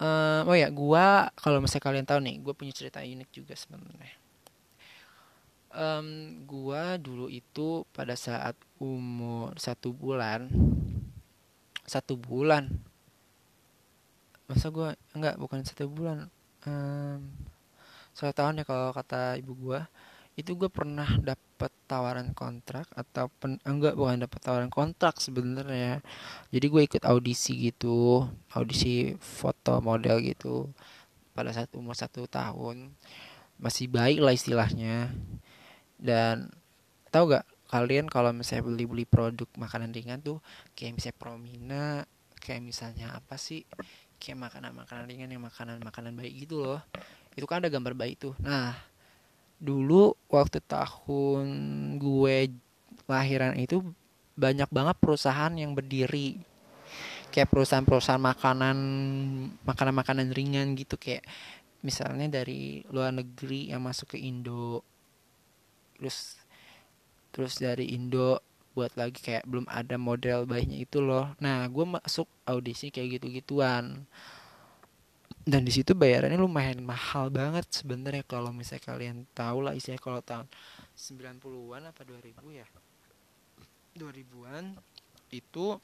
um, 0.03 0.41
oh 0.51 0.57
ya 0.57 0.67
gua 0.67 1.31
kalau 1.39 1.63
misalnya 1.63 1.85
kalian 1.87 2.07
tahu 2.07 2.19
nih 2.19 2.35
gua 2.43 2.53
punya 2.55 2.73
cerita 2.75 2.99
unik 2.99 3.29
juga 3.31 3.53
sebenarnya. 3.55 4.13
Um, 5.73 6.07
gua 6.45 7.01
dulu 7.01 7.31
itu 7.31 7.87
pada 7.95 8.13
saat 8.13 8.53
umur 8.77 9.57
satu 9.57 9.89
bulan 9.95 10.51
satu 11.87 12.19
bulan. 12.19 12.69
Masa 14.47 14.67
gua 14.69 14.95
enggak 15.15 15.39
bukan 15.39 15.63
satu 15.63 15.87
bulan. 15.87 16.27
Um, 16.63 17.31
satu 18.13 18.31
tahun 18.31 18.61
ya 18.61 18.65
kalau 18.67 18.93
kata 18.93 19.39
ibu 19.41 19.55
gua 19.57 19.89
itu 20.33 20.57
gue 20.57 20.65
pernah 20.65 21.05
dapet 21.21 21.69
tawaran 21.85 22.33
kontrak 22.33 22.89
atau 22.97 23.29
pen, 23.37 23.61
enggak 23.61 23.93
bukan 23.93 24.25
dapet 24.25 24.39
tawaran 24.41 24.73
kontrak 24.73 25.21
sebenarnya. 25.21 26.01
Jadi 26.49 26.65
gue 26.65 26.81
ikut 26.89 27.03
audisi 27.05 27.69
gitu 27.69 28.25
audisi 28.57 29.13
foto 29.21 29.77
model 29.77 30.25
gitu 30.25 30.73
pada 31.37 31.53
saat 31.53 31.69
umur 31.77 31.93
satu 31.93 32.25
tahun. 32.25 32.89
Masih 33.61 33.85
baik 33.93 34.25
lah 34.25 34.33
istilahnya. 34.33 35.13
Dan 36.01 36.49
tau 37.13 37.29
gak 37.29 37.45
kalian 37.69 38.09
kalau 38.09 38.33
misalnya 38.33 38.65
beli-beli 38.65 39.05
produk 39.05 39.49
makanan 39.57 39.93
ringan 39.93 40.21
tuh 40.21 40.41
kayak 40.77 40.97
misalnya 40.97 41.17
Promina 41.17 41.85
kayak 42.37 42.61
misalnya 42.61 43.17
apa 43.17 43.33
sih 43.37 43.65
kayak 44.21 44.49
makanan-makanan 44.49 45.09
ringan 45.09 45.29
yang 45.29 45.45
makanan-makanan 45.45 46.13
baik 46.17 46.49
gitu 46.49 46.65
loh. 46.65 46.81
Itu 47.37 47.45
kan 47.45 47.61
ada 47.61 47.69
gambar 47.69 47.93
baik 47.93 48.15
tuh. 48.17 48.33
Nah 48.41 48.92
dulu 49.63 50.11
waktu 50.27 50.59
tahun 50.59 51.47
gue 51.95 52.51
lahiran 53.07 53.55
itu 53.55 53.79
banyak 54.35 54.67
banget 54.67 54.99
perusahaan 54.99 55.55
yang 55.55 55.71
berdiri. 55.71 56.43
Kayak 57.31 57.49
perusahaan-perusahaan 57.49 58.21
makanan 58.21 58.77
makanan-makanan 59.63 60.35
ringan 60.35 60.75
gitu. 60.75 60.99
Kayak 60.99 61.23
misalnya 61.79 62.43
dari 62.43 62.83
luar 62.91 63.15
negeri 63.15 63.71
yang 63.71 63.81
masuk 63.81 64.13
ke 64.13 64.17
Indo. 64.19 64.83
Terus 65.97 66.37
terus 67.33 67.57
dari 67.57 67.95
Indo 67.95 68.43
buat 68.73 68.93
lagi 68.99 69.21
kayak 69.21 69.47
belum 69.47 69.65
ada 69.71 69.95
model 69.95 70.43
baiknya 70.43 70.83
itu 70.83 70.99
loh. 70.99 71.33
Nah 71.39 71.65
gue 71.71 71.85
masuk 71.87 72.27
audisi 72.43 72.91
kayak 72.91 73.17
gitu 73.17 73.31
gituan 73.31 74.05
dan 75.43 75.67
di 75.67 75.75
situ 75.75 75.91
bayarannya 75.91 76.39
lumayan 76.39 76.79
mahal 76.79 77.27
banget 77.27 77.67
sebenarnya 77.67 78.23
kalau 78.23 78.55
misalnya 78.55 78.87
kalian 78.87 79.17
tahu 79.35 79.67
lah 79.67 79.75
isinya 79.75 79.99
kalau 79.99 80.23
tahun 80.23 80.47
90-an 80.95 81.91
apa 81.91 82.01
2000 82.07 82.31
ya? 82.55 82.67
2000-an 83.99 84.79
itu 85.35 85.75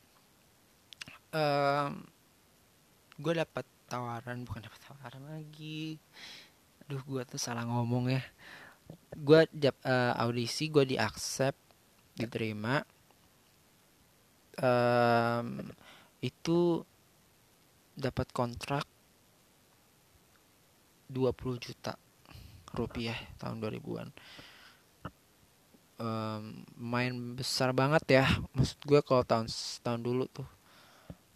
um, 1.35 1.91
gue 3.19 3.33
dapat 3.35 3.65
tawaran 3.91 4.47
bukan 4.47 4.63
dapat 4.63 4.79
tawaran 4.79 5.23
lagi. 5.27 5.99
Aduh 6.87 7.03
gue 7.03 7.21
tuh 7.27 7.41
salah 7.41 7.67
ngomong 7.67 8.15
ya. 8.15 8.23
Gue 9.11 9.43
uh, 9.43 10.13
audisi 10.23 10.71
gue 10.71 10.87
di 10.87 10.95
accept 10.95 11.59
diterima. 12.15 12.79
Um, 14.59 15.71
itu 16.23 16.83
dapat 17.99 18.31
kontrak 18.31 18.87
20 21.09 21.65
juta 21.65 21.97
rupiah 22.73 23.17
tahun 23.41 23.57
2000-an 23.59 24.09
um, 25.99 26.63
main 26.79 27.35
besar 27.35 27.75
banget 27.75 28.23
ya 28.23 28.25
maksud 28.55 28.79
gue 28.87 28.99
kalau 29.03 29.23
tahun 29.27 29.51
tahun 29.83 30.01
dulu 30.01 30.25
tuh. 30.31 30.49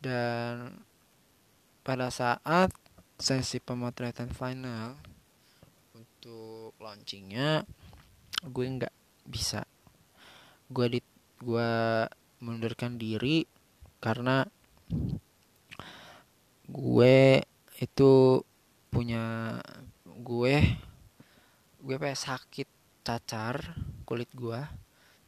Dan 0.04 0.84
pada 1.84 2.12
saat 2.12 2.72
sesi 3.20 3.60
pemotretan 3.60 4.32
final 4.32 5.00
untuk 5.96 6.76
launchingnya 6.80 7.68
gue 8.44 8.66
nggak 8.66 8.96
bisa. 9.28 9.68
Gue 10.72 10.88
di 10.90 11.00
gue 11.44 11.72
mundurkan 12.44 12.96
diri 12.96 13.44
karena 14.04 14.44
gue 16.68 17.44
itu 17.80 18.12
punya 18.94 19.58
gue 20.06 20.56
gue 21.82 21.96
kayak 21.98 22.20
sakit 22.22 22.70
cacar 23.02 23.76
kulit 24.06 24.30
gue 24.32 24.62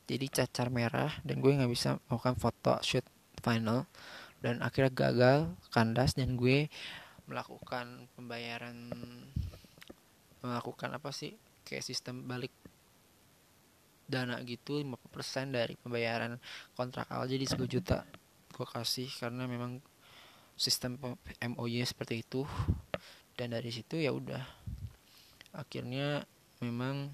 jadi 0.05 0.25
cacar 0.29 0.69
merah 0.69 1.09
dan 1.25 1.41
gue 1.41 1.49
nggak 1.49 1.73
bisa 1.73 1.97
melakukan 2.05 2.37
foto 2.37 2.77
shoot 2.85 3.03
final 3.41 3.89
dan 4.39 4.61
akhirnya 4.61 4.93
gagal 4.93 5.39
kandas 5.73 6.13
dan 6.13 6.37
gue 6.37 6.69
melakukan 7.25 8.05
pembayaran 8.13 8.93
melakukan 10.45 10.93
apa 10.93 11.09
sih 11.09 11.33
kayak 11.65 11.81
sistem 11.81 12.29
balik 12.29 12.53
dana 14.05 14.37
gitu 14.45 14.77
50% 14.77 15.49
dari 15.49 15.73
pembayaran 15.81 16.37
kontrak 16.77 17.09
awal 17.09 17.25
jadi 17.25 17.49
10 17.49 17.65
juta 17.65 18.05
gue 18.53 18.67
kasih 18.69 19.09
karena 19.17 19.49
memang 19.49 19.81
sistem 20.55 20.95
MOY 21.41 21.83
seperti 21.83 22.23
itu 22.23 22.45
dan 23.35 23.51
dari 23.51 23.71
situ 23.71 23.99
ya 23.99 24.15
udah. 24.15 24.43
Akhirnya 25.55 26.23
memang 26.63 27.11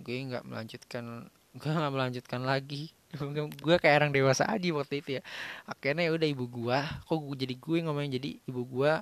gue 0.00 0.16
nggak 0.16 0.44
melanjutkan 0.48 1.28
gue 1.60 1.70
nggak 1.70 1.94
melanjutkan 1.94 2.42
lagi. 2.44 2.92
Gue 3.66 3.74
kayak 3.82 4.06
orang 4.06 4.14
dewasa 4.14 4.46
aja 4.46 4.70
waktu 4.70 5.02
itu 5.02 5.10
ya. 5.18 5.22
Akhirnya 5.66 6.06
ya 6.06 6.14
udah 6.14 6.28
ibu 6.30 6.46
gue 6.46 6.78
kok 6.78 7.18
gue 7.18 7.36
jadi 7.42 7.54
gue 7.58 7.78
ngomongin 7.82 8.22
jadi 8.22 8.38
ibu 8.46 8.62
gue 8.62 8.92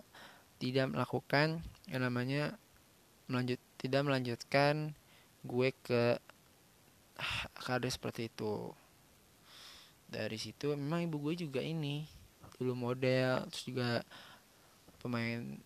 tidak 0.57 0.89
melakukan 0.97 1.61
yang 1.93 2.03
namanya 2.09 2.57
melanjut 3.29 3.61
tidak 3.77 4.09
melanjutkan 4.09 4.97
gue 5.45 5.69
ke 5.85 6.17
kader 7.69 7.93
seperti 7.93 8.33
itu. 8.33 8.73
Dari 10.09 10.41
situ 10.41 10.73
memang 10.73 11.05
ibu 11.05 11.21
gue 11.21 11.45
juga 11.45 11.61
ini 11.61 12.09
dulu 12.57 12.75
model 12.75 13.45
terus 13.53 13.65
juga 13.69 14.03
pemain 14.99 15.61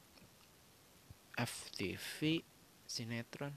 FTV 1.37 2.43
sinetron. 2.85 3.53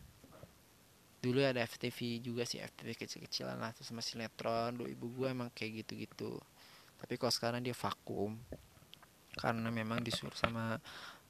Dulu 1.20 1.42
ada 1.42 1.66
FTV 1.66 2.22
juga 2.22 2.46
sih 2.46 2.62
FTV 2.62 2.94
kecil-kecilan 2.96 3.58
lah 3.58 3.74
terus 3.74 3.90
sama 3.90 4.06
sinetron. 4.06 4.78
Dulu 4.80 4.88
ibu 4.90 5.06
gue 5.12 5.28
emang 5.32 5.50
kayak 5.52 5.86
gitu-gitu. 5.86 6.38
Tapi 7.02 7.14
kalau 7.20 7.34
sekarang 7.34 7.62
dia 7.66 7.74
vakum. 7.74 8.38
Karena 9.36 9.68
memang 9.68 10.00
disuruh 10.00 10.36
sama 10.36 10.80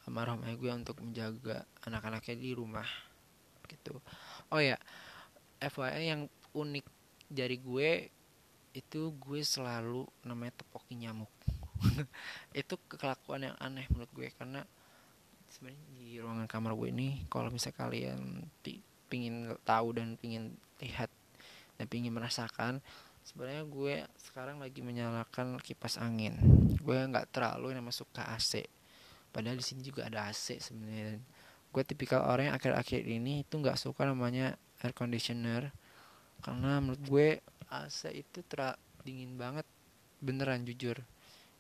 almarhum 0.06 0.46
gue 0.46 0.70
untuk 0.70 1.02
menjaga 1.02 1.66
anak-anaknya 1.82 2.38
di 2.38 2.54
rumah 2.54 2.86
gitu. 3.66 3.98
Oh 4.54 4.62
ya 4.62 4.78
FYI 5.58 6.14
yang 6.14 6.22
unik 6.54 6.86
dari 7.26 7.58
gue 7.58 8.14
itu 8.76 9.02
gue 9.18 9.42
selalu 9.42 10.06
namanya 10.28 10.62
tepoki 10.62 11.00
nyamuk. 11.00 11.32
Itu 12.52 12.76
kelakuan 12.92 13.48
yang 13.48 13.56
aneh 13.58 13.88
menurut 13.88 14.12
gue 14.12 14.28
karena 14.36 14.68
sebenarnya 15.56 15.88
di 15.96 16.20
ruangan 16.20 16.52
kamar 16.52 16.76
gue 16.76 16.92
ini 16.92 17.24
kalau 17.32 17.48
misalnya 17.48 17.80
kalian 17.88 18.44
pingin 19.08 19.56
tahu 19.64 19.96
dan 19.96 20.20
pingin 20.20 20.52
lihat 20.84 21.08
dan 21.80 21.88
pingin 21.88 22.12
merasakan 22.12 22.84
sebenarnya 23.24 23.64
gue 23.64 24.04
sekarang 24.20 24.60
lagi 24.60 24.84
menyalakan 24.84 25.56
kipas 25.64 25.96
angin. 25.96 26.36
Gue 26.84 27.00
nggak 27.08 27.32
terlalu 27.32 27.72
yang 27.72 27.88
masuk 27.88 28.12
ke 28.12 28.20
AC 28.20 28.68
padahal 29.32 29.56
di 29.56 29.64
sini 29.64 29.80
juga 29.80 30.12
ada 30.12 30.28
AC 30.28 30.60
sebenarnya. 30.60 31.24
Gue 31.72 31.84
tipikal 31.88 32.28
orang 32.28 32.52
yang 32.52 32.56
akhir-akhir 32.60 33.08
ini 33.08 33.48
itu 33.48 33.56
nggak 33.56 33.80
suka 33.80 34.04
namanya 34.04 34.60
air 34.84 34.92
conditioner. 34.92 35.72
Karena 36.44 36.84
menurut 36.84 37.02
gue 37.08 37.28
AC 37.72 38.12
itu 38.12 38.44
ter 38.44 38.76
dingin 39.08 39.40
banget 39.40 39.64
beneran 40.20 40.68
jujur 40.68 41.00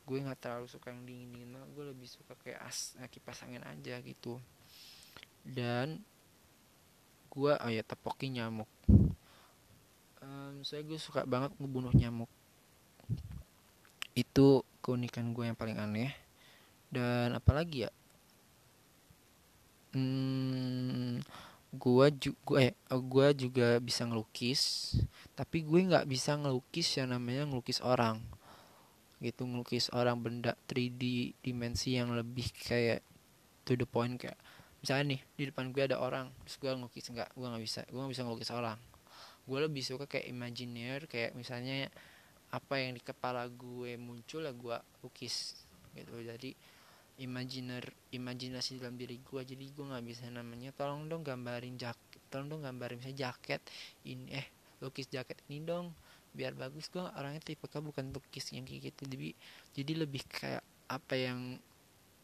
gue 0.06 0.22
nggak 0.22 0.38
terlalu 0.38 0.70
suka 0.70 0.94
yang 0.94 1.02
dingin 1.04 1.30
dingin 1.34 1.50
banget 1.58 1.70
gue 1.74 1.86
lebih 1.90 2.08
suka 2.08 2.38
kayak 2.46 2.62
as 2.62 2.94
eh, 3.02 3.10
kipas 3.10 3.42
angin 3.42 3.66
aja 3.66 3.98
gitu. 4.06 4.38
Dan 5.42 6.02
gue 7.34 7.54
oh 7.58 7.72
ya 7.74 7.82
tepoki 7.82 8.30
nyamuk. 8.30 8.70
Um, 10.22 10.62
saya 10.62 10.86
gue 10.86 10.98
suka 11.02 11.26
banget 11.26 11.58
ngebunuh 11.58 11.94
nyamuk. 11.98 12.30
Itu 14.14 14.62
keunikan 14.86 15.34
gue 15.34 15.50
yang 15.50 15.58
paling 15.58 15.82
aneh. 15.82 16.14
Dan 16.94 17.34
apalagi 17.34 17.90
ya? 17.90 17.92
Hmm, 19.92 21.24
gue 21.76 22.08
juga 22.16 22.72
eh 22.72 22.74
gue 22.88 23.28
juga 23.36 23.68
bisa 23.84 24.08
ngelukis 24.08 24.96
tapi 25.36 25.64
gue 25.64 25.88
nggak 25.92 26.08
bisa 26.08 26.40
ngelukis 26.40 26.88
yang 26.96 27.12
namanya 27.12 27.44
ngelukis 27.48 27.84
orang 27.84 28.24
gitu 29.24 29.48
ngelukis 29.48 29.92
orang 29.96 30.20
benda 30.20 30.60
3D 30.68 31.36
dimensi 31.40 31.96
yang 31.96 32.12
lebih 32.12 32.52
kayak 32.52 33.00
to 33.64 33.74
the 33.80 33.88
point 33.88 34.20
kayak 34.20 34.36
misalnya 34.84 35.18
nih 35.18 35.22
di 35.34 35.44
depan 35.50 35.74
gue 35.74 35.84
ada 35.88 35.98
orang 35.98 36.30
terus 36.46 36.62
gue 36.62 36.70
ngelukis 36.70 37.10
enggak 37.10 37.30
gue 37.34 37.48
nggak 37.48 37.64
bisa 37.64 37.82
gue 37.88 38.00
nggak 38.00 38.14
bisa 38.14 38.24
ngelukis 38.28 38.52
orang. 38.54 38.80
Gue 39.46 39.60
lebih 39.62 39.84
suka 39.86 40.06
kayak 40.10 40.26
imajiner 40.30 41.06
kayak 41.06 41.38
misalnya 41.38 41.90
apa 42.54 42.82
yang 42.82 42.98
di 42.98 43.02
kepala 43.02 43.46
gue 43.50 43.98
muncul 43.98 44.46
ya 44.46 44.54
gue 44.54 44.78
lukis 45.02 45.58
gitu. 45.94 46.14
Jadi 46.22 46.54
imajiner 47.16 47.84
imajinasi 48.12 48.84
dalam 48.84 49.00
diri 49.00 49.24
gue 49.24 49.42
jadi 49.48 49.66
gue 49.72 49.86
nggak 49.88 50.04
bisa 50.04 50.28
namanya 50.28 50.76
tolong 50.76 51.08
dong 51.08 51.24
gambarin 51.24 51.80
jaket 51.80 52.20
tolong 52.28 52.52
dong 52.52 52.62
gambarin 52.68 53.00
misalnya 53.00 53.32
jaket 53.32 53.64
ini 54.04 54.36
eh 54.36 54.48
lukis 54.84 55.08
jaket 55.08 55.40
ini 55.48 55.64
dong 55.64 55.96
biar 56.36 56.54
bagus 56.54 56.92
gue 56.92 57.00
orangnya 57.02 57.40
tipe 57.40 57.66
bukan 57.66 58.12
lukis 58.12 58.52
yang 58.52 58.68
kayak 58.68 58.92
gitu. 58.92 59.08
Jadi 59.08 59.30
jadi 59.72 59.94
lebih 60.04 60.22
kayak 60.28 60.64
apa 60.92 61.16
yang 61.16 61.58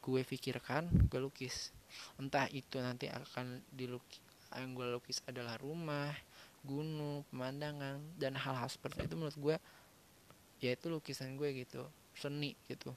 gue 0.04 0.22
pikirkan 0.28 0.92
gue 1.08 1.20
lukis. 1.24 1.72
Entah 2.20 2.52
itu 2.52 2.78
nanti 2.84 3.08
akan 3.08 3.64
dilukis 3.72 4.20
yang 4.52 4.76
gue 4.76 4.88
lukis 4.92 5.24
adalah 5.32 5.56
rumah 5.64 6.12
gunung 6.62 7.26
pemandangan 7.32 7.98
dan 8.22 8.38
hal-hal 8.38 8.70
seperti 8.70 9.10
itu 9.10 9.16
menurut 9.18 9.38
gue 9.40 9.56
ya 10.62 10.78
itu 10.78 10.94
lukisan 10.94 11.40
gue 11.40 11.50
gitu 11.66 11.82
seni 12.14 12.54
gitu. 12.70 12.94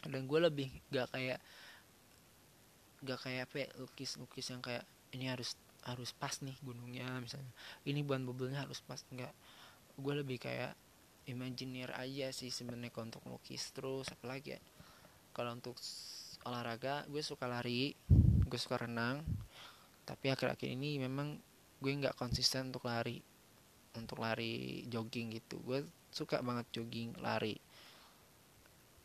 Dan 0.00 0.24
gue 0.24 0.40
lebih 0.40 0.72
gak 0.88 1.12
kayak 1.12 1.38
gak 3.04 3.20
kayak 3.20 3.48
apa 3.48 3.56
ya, 3.64 3.68
lukis 3.76 4.16
lukis 4.16 4.46
yang 4.48 4.64
kayak 4.64 4.84
ini 5.12 5.28
harus 5.28 5.56
harus 5.84 6.12
pas 6.16 6.32
nih 6.40 6.56
gunungnya 6.64 7.08
misalnya. 7.20 7.52
Ini 7.84 8.00
buan 8.04 8.24
bubulnya 8.24 8.64
harus 8.64 8.80
pas. 8.84 9.00
Enggak 9.12 9.32
gue 10.00 10.14
lebih 10.24 10.40
kayak 10.40 10.72
imajiner 11.28 11.94
aja 11.94 12.32
sih 12.34 12.50
sebenarnya 12.50 12.90
untuk 12.98 13.22
lukis 13.28 13.70
terus 13.70 14.08
apalagi 14.10 14.56
ya. 14.56 14.60
Kalau 15.30 15.54
untuk 15.54 15.78
olahraga 16.48 17.06
gue 17.06 17.22
suka 17.22 17.46
lari 17.46 17.94
gue 18.48 18.58
suka 18.58 18.80
renang. 18.80 19.22
Tapi 20.08 20.26
akhir-akhir 20.32 20.68
ini 20.74 20.98
memang 20.98 21.38
gue 21.78 21.92
nggak 21.92 22.18
konsisten 22.18 22.74
untuk 22.74 22.88
lari 22.90 23.22
untuk 23.94 24.18
lari 24.18 24.82
jogging 24.90 25.36
gitu. 25.38 25.62
Gue 25.62 25.86
suka 26.10 26.42
banget 26.42 26.66
jogging 26.74 27.14
lari. 27.22 27.54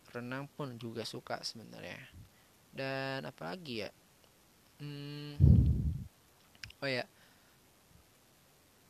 Renang 0.10 0.50
pun 0.50 0.80
juga 0.82 1.06
suka 1.06 1.44
sebenarnya. 1.46 2.00
Dan 2.76 3.24
apalagi 3.28 3.86
ya? 3.86 3.92
Hmm, 4.82 5.40
oh 6.84 6.90
ya 6.90 7.08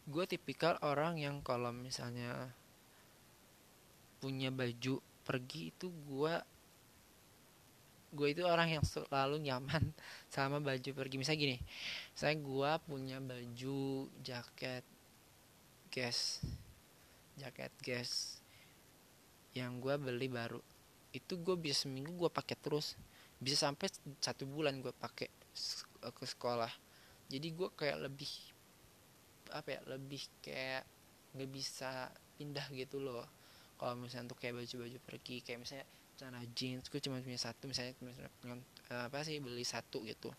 gue 0.06 0.24
tipikal 0.30 0.78
orang 0.86 1.18
yang 1.18 1.42
kalau 1.42 1.74
misalnya 1.74 2.54
punya 4.22 4.54
baju 4.54 5.02
pergi 5.26 5.74
itu 5.74 5.90
gue 5.90 6.34
gue 8.16 8.28
itu 8.32 8.48
orang 8.48 8.80
yang 8.80 8.86
selalu 8.86 9.44
nyaman 9.44 9.92
sama 10.34 10.62
baju 10.64 10.90
pergi. 10.96 11.16
Misalnya 11.20 11.42
gini 11.42 11.58
saya 12.14 12.38
gue 12.38 12.72
punya 12.86 13.18
baju 13.20 14.08
jaket 14.22 14.86
gas 15.92 16.40
jaket 17.36 17.74
gas 17.84 18.40
yang 19.56 19.80
gue 19.84 19.96
beli 20.00 20.28
baru 20.32 20.60
itu 21.16 21.40
gue 21.40 21.56
bisa 21.56 21.88
seminggu 21.88 22.12
gue 22.16 22.32
pakai 22.32 22.60
terus. 22.60 23.00
Bisa 23.40 23.68
sampai 23.68 23.88
satu 24.20 24.44
bulan 24.48 24.80
gue 24.84 24.92
pakai 24.92 25.32
ke 26.02 26.26
sekolah. 26.28 26.72
Jadi 27.32 27.48
gue 27.56 27.70
kayak 27.72 28.06
lebih 28.06 28.55
apa 29.52 29.78
ya 29.78 29.80
lebih 29.90 30.22
kayak 30.42 30.84
nggak 31.36 31.50
bisa 31.52 32.10
pindah 32.40 32.66
gitu 32.74 33.02
loh. 33.04 33.26
Kalau 33.76 34.00
misalnya 34.00 34.32
untuk 34.32 34.40
kayak 34.40 34.56
baju-baju 34.64 34.98
pergi 35.04 35.44
kayak 35.44 35.60
misalnya 35.62 35.86
celana 36.16 36.42
jeans 36.56 36.88
gue 36.88 37.00
cuma 37.04 37.20
punya 37.20 37.36
satu 37.36 37.68
misalnya, 37.68 37.92
misalnya 38.00 38.64
apa 39.04 39.20
sih 39.28 39.44
beli 39.44 39.68
satu 39.68 40.02
gitu. 40.08 40.32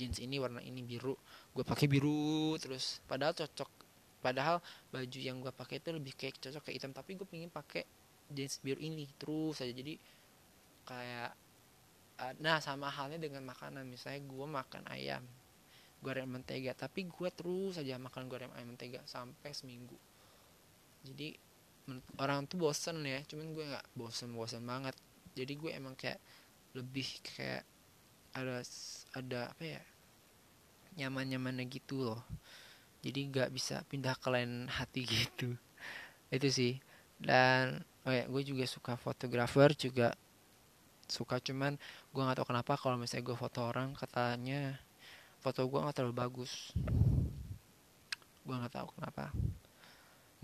Jeans 0.00 0.16
ini 0.24 0.40
warna 0.40 0.64
ini 0.64 0.80
biru 0.80 1.12
gue 1.52 1.64
pakai 1.66 1.90
biru 1.90 2.56
terus 2.56 3.04
padahal 3.04 3.36
cocok 3.36 3.68
padahal 4.24 4.64
baju 4.88 5.18
yang 5.20 5.44
gue 5.44 5.52
pakai 5.52 5.76
itu 5.82 5.90
lebih 5.92 6.16
kayak 6.16 6.40
cocok 6.40 6.62
kayak 6.64 6.76
hitam 6.80 6.92
tapi 6.96 7.20
gue 7.20 7.26
pengen 7.28 7.52
pakai 7.52 7.84
jeans 8.30 8.62
biru 8.64 8.80
ini 8.80 9.04
terus 9.18 9.60
saja 9.60 9.72
jadi 9.74 9.98
kayak 10.88 11.30
nah 12.40 12.60
sama 12.60 12.92
halnya 12.92 13.16
dengan 13.16 13.42
makanan 13.48 13.88
misalnya 13.88 14.20
gue 14.24 14.46
makan 14.46 14.84
ayam 14.92 15.24
goreng 16.00 16.28
mentega. 16.28 16.72
Tapi 16.74 17.06
gue 17.06 17.28
terus 17.32 17.76
saja 17.76 17.96
makan 18.00 18.26
goreng 18.26 18.52
ayam 18.56 18.74
mentega 18.74 19.00
sampai 19.04 19.52
seminggu. 19.52 19.96
Jadi 21.04 21.36
orang 22.20 22.48
tuh 22.48 22.60
bosen 22.60 23.04
ya. 23.04 23.20
Cuman 23.28 23.52
gue 23.52 23.64
nggak 23.64 23.86
bosen 23.96 24.32
bosen 24.32 24.64
banget. 24.64 24.96
Jadi 25.36 25.52
gue 25.56 25.70
emang 25.72 25.94
kayak 25.94 26.18
lebih 26.74 27.06
kayak 27.22 27.62
ada 28.30 28.62
ada 29.18 29.50
apa 29.50 29.64
ya 29.66 29.82
nyaman 30.98 31.26
nyamannya 31.30 31.64
gitu 31.70 32.10
loh. 32.10 32.22
Jadi 33.00 33.32
nggak 33.32 33.48
bisa 33.54 33.80
pindah 33.88 34.16
ke 34.18 34.28
lain 34.28 34.66
hati 34.68 35.06
gitu. 35.14 35.54
Itu 36.32 36.48
sih. 36.50 36.80
Dan 37.20 37.84
oh 38.08 38.12
ya 38.12 38.24
gue 38.26 38.42
juga 38.42 38.64
suka 38.64 38.96
fotografer 38.96 39.76
juga. 39.76 40.16
Suka 41.10 41.42
cuman 41.42 41.74
gue 42.14 42.22
nggak 42.22 42.38
tahu 42.42 42.48
kenapa 42.54 42.78
kalau 42.78 42.96
misalnya 42.96 43.26
gue 43.26 43.36
foto 43.36 43.66
orang 43.66 43.98
katanya 43.98 44.78
foto 45.40 45.64
gue 45.64 45.80
nggak 45.80 45.96
terlalu 45.96 46.16
bagus. 46.16 46.76
Gue 48.44 48.54
nggak 48.54 48.76
tahu 48.76 48.88
kenapa. 48.94 49.32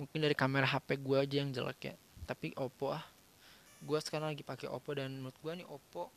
Mungkin 0.01 0.19
dari 0.25 0.37
kamera 0.37 0.65
HP 0.65 1.01
gue 1.01 1.17
aja 1.21 1.37
yang 1.45 1.53
jelek 1.53 1.81
ya. 1.93 1.95
Tapi 2.25 2.57
Oppo 2.57 2.97
ah. 2.97 3.05
Gue 3.85 4.01
sekarang 4.01 4.33
lagi 4.33 4.41
pakai 4.41 4.73
Oppo 4.73 4.97
dan 4.97 5.21
menurut 5.21 5.37
gue 5.37 5.53
nih 5.63 5.69
Oppo 5.69 6.09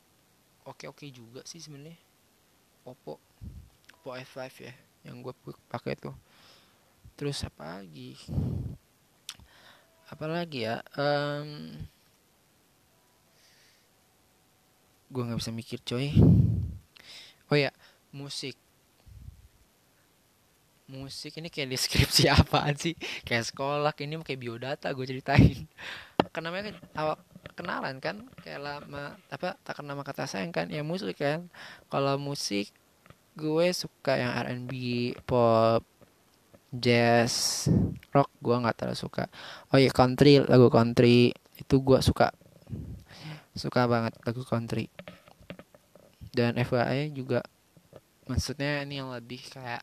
oke 0.64 0.88
oke 0.88 1.06
juga 1.12 1.44
sih 1.44 1.60
sebenarnya. 1.60 2.00
Oppo 2.88 3.20
Oppo 4.00 4.16
F5 4.16 4.40
ya 4.64 4.74
yang 5.04 5.24
gue 5.24 5.34
pakai 5.68 5.96
tuh. 5.96 6.16
Terus 7.20 7.44
apa 7.44 7.84
lagi? 7.84 8.16
Apa 10.08 10.26
lagi 10.28 10.64
ya? 10.64 10.80
Um, 10.96 11.84
gue 15.12 15.22
nggak 15.24 15.40
bisa 15.40 15.52
mikir 15.52 15.80
coy. 15.84 16.16
Oh 17.50 17.58
ya 17.58 17.74
musik 18.14 18.58
musik 20.90 21.38
ini 21.38 21.54
kayak 21.54 21.70
deskripsi 21.70 22.28
apaan 22.34 22.74
sih? 22.74 22.98
Kayak 23.24 23.54
sekolah 23.54 23.94
ini 24.02 24.18
kayak 24.26 24.42
biodata 24.42 24.90
gue 24.92 25.06
ceritain. 25.06 25.70
Karena 26.34 26.50
kan 26.50 26.76
awak 26.98 27.20
kenalan 27.54 27.96
kan? 28.02 28.26
Kayak 28.42 28.60
lama 28.66 29.16
apa 29.30 29.56
tak 29.62 29.80
kenal 29.80 29.94
nama 29.94 30.04
kata 30.04 30.26
sayang 30.26 30.50
kan? 30.50 30.68
Ya 30.74 30.82
musik 30.82 31.22
kan? 31.22 31.48
Kalau 31.88 32.18
musik 32.18 32.74
gue 33.38 33.68
suka 33.72 34.20
yang 34.20 34.34
R&B 34.36 34.74
pop 35.24 35.86
jazz 36.70 37.66
rock 38.14 38.30
gue 38.42 38.56
nggak 38.58 38.76
terlalu 38.78 38.98
suka. 38.98 39.30
Oh 39.70 39.78
iya 39.78 39.94
country 39.94 40.42
lagu 40.42 40.68
country 40.74 41.34
itu 41.58 41.76
gue 41.80 42.00
suka. 42.02 42.34
Suka 43.54 43.86
banget 43.86 44.18
lagu 44.26 44.42
country. 44.42 44.90
Dan 46.30 46.58
FYI 46.62 47.10
juga 47.14 47.42
maksudnya 48.30 48.86
ini 48.86 49.02
yang 49.02 49.10
lebih 49.10 49.42
kayak 49.50 49.82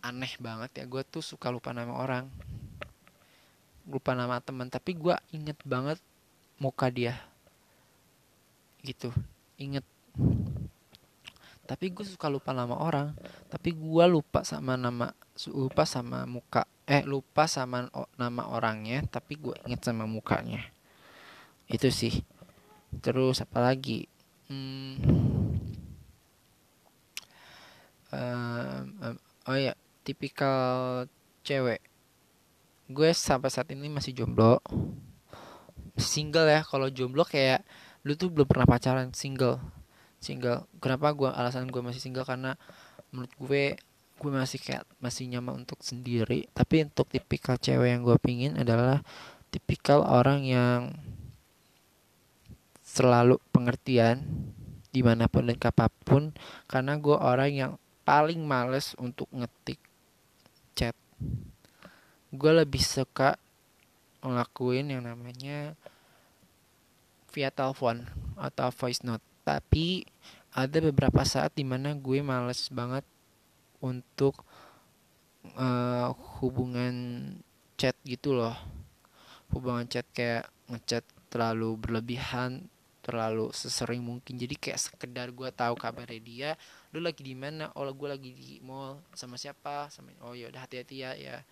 aneh 0.00 0.32
banget 0.42 0.82
ya. 0.82 0.84
Gue 0.88 1.02
tuh 1.06 1.22
suka 1.22 1.52
lupa 1.52 1.70
nama 1.70 1.94
orang. 1.94 2.26
Lupa 3.84 4.16
nama 4.16 4.40
teman 4.40 4.72
tapi 4.72 4.96
gue 4.96 5.14
inget 5.30 5.58
banget 5.62 6.00
muka 6.58 6.88
dia. 6.88 7.20
Gitu. 8.82 9.12
Inget. 9.60 9.84
Tapi 11.64 11.92
gue 11.92 12.04
suka 12.08 12.26
lupa 12.32 12.50
nama 12.56 12.74
orang. 12.80 13.12
Tapi 13.52 13.76
gue 13.76 14.04
lupa 14.08 14.42
sama 14.42 14.74
nama 14.74 15.12
lupa 15.50 15.82
sama 15.82 16.24
muka 16.30 16.64
eh 16.84 17.02
lupa 17.02 17.48
sama 17.48 17.90
nama 18.14 18.42
orangnya 18.52 19.02
tapi 19.08 19.36
gue 19.36 19.54
inget 19.68 19.84
sama 19.84 20.08
mukanya. 20.08 20.64
Itu 21.68 21.92
sih. 21.92 22.24
Terus 23.02 23.42
apa 23.42 23.58
lagi? 23.58 24.06
Hmm, 24.44 25.00
um, 28.12 28.84
um, 29.00 29.16
oh 29.48 29.56
ya 29.56 29.74
tipikal 30.04 31.08
cewek. 31.42 31.80
Gue 32.92 33.10
sampai 33.16 33.48
saat 33.48 33.72
ini 33.72 33.88
masih 33.88 34.12
jomblo. 34.12 34.60
Single 35.96 36.48
ya. 36.52 36.60
Kalau 36.60 36.92
jomblo 36.92 37.24
kayak 37.24 37.64
lu 38.04 38.12
tuh 38.14 38.28
belum 38.28 38.44
pernah 38.44 38.68
pacaran 38.68 39.10
single. 39.16 39.56
Single. 40.20 40.68
Kenapa 40.78 41.16
gue 41.16 41.32
alasan 41.32 41.72
gue 41.72 41.80
masih 41.80 42.04
single? 42.04 42.28
Karena 42.28 42.52
menurut 43.08 43.32
gue 43.40 43.64
gue 44.14 44.30
masih 44.30 44.60
kayak 44.60 44.84
masih 45.00 45.26
nyaman 45.32 45.64
untuk 45.64 45.80
sendiri. 45.80 46.46
Tapi 46.52 46.84
untuk 46.84 47.08
tipikal 47.08 47.56
cewek 47.56 47.88
yang 47.96 48.04
gue 48.04 48.16
pingin 48.20 48.60
adalah 48.60 49.00
tipikal 49.48 50.04
orang 50.04 50.44
yang 50.44 50.92
selalu 52.84 53.40
pengertian 53.50 54.22
di 54.94 55.00
mana 55.02 55.26
pun 55.26 55.48
dan 55.48 55.56
kapan 55.56 55.90
pun. 56.04 56.22
Karena 56.68 57.00
gue 57.00 57.16
orang 57.16 57.50
yang 57.50 57.72
paling 58.04 58.44
males 58.44 58.92
untuk 59.00 59.26
ngetik 59.32 59.80
gue 62.34 62.52
lebih 62.52 62.82
suka 62.82 63.38
ngelakuin 64.24 64.90
yang 64.90 65.06
namanya 65.06 65.78
via 67.30 67.50
telepon 67.50 68.06
atau 68.38 68.70
voice 68.74 69.02
note. 69.06 69.22
Tapi 69.44 70.06
ada 70.54 70.78
beberapa 70.80 71.22
saat 71.26 71.52
di 71.58 71.66
mana 71.66 71.92
gue 71.92 72.22
males 72.22 72.70
banget 72.70 73.04
untuk 73.82 74.40
uh, 75.58 76.14
hubungan 76.40 76.94
chat 77.76 77.94
gitu 78.06 78.32
loh. 78.32 78.56
Hubungan 79.52 79.84
chat 79.90 80.06
kayak 80.14 80.48
ngechat 80.70 81.04
terlalu 81.28 81.76
berlebihan 81.76 82.70
terlalu 83.04 83.52
sesering 83.52 84.00
mungkin. 84.00 84.40
Jadi 84.40 84.56
kayak 84.56 84.80
sekedar 84.80 85.28
gue 85.28 85.50
tahu 85.52 85.76
kabarnya 85.76 86.20
dia 86.24 86.50
lu 86.94 87.02
lagi 87.02 87.26
di 87.26 87.34
mana? 87.34 87.74
Oh 87.74 87.84
gue 87.90 88.08
lagi 88.08 88.30
di 88.30 88.62
mall. 88.62 89.02
Sama 89.18 89.34
siapa? 89.34 89.90
Sama 89.90 90.14
oh 90.22 90.38
ya 90.38 90.48
udah 90.48 90.62
hati-hati 90.62 91.02
ya 91.02 91.10
ya. 91.18 91.42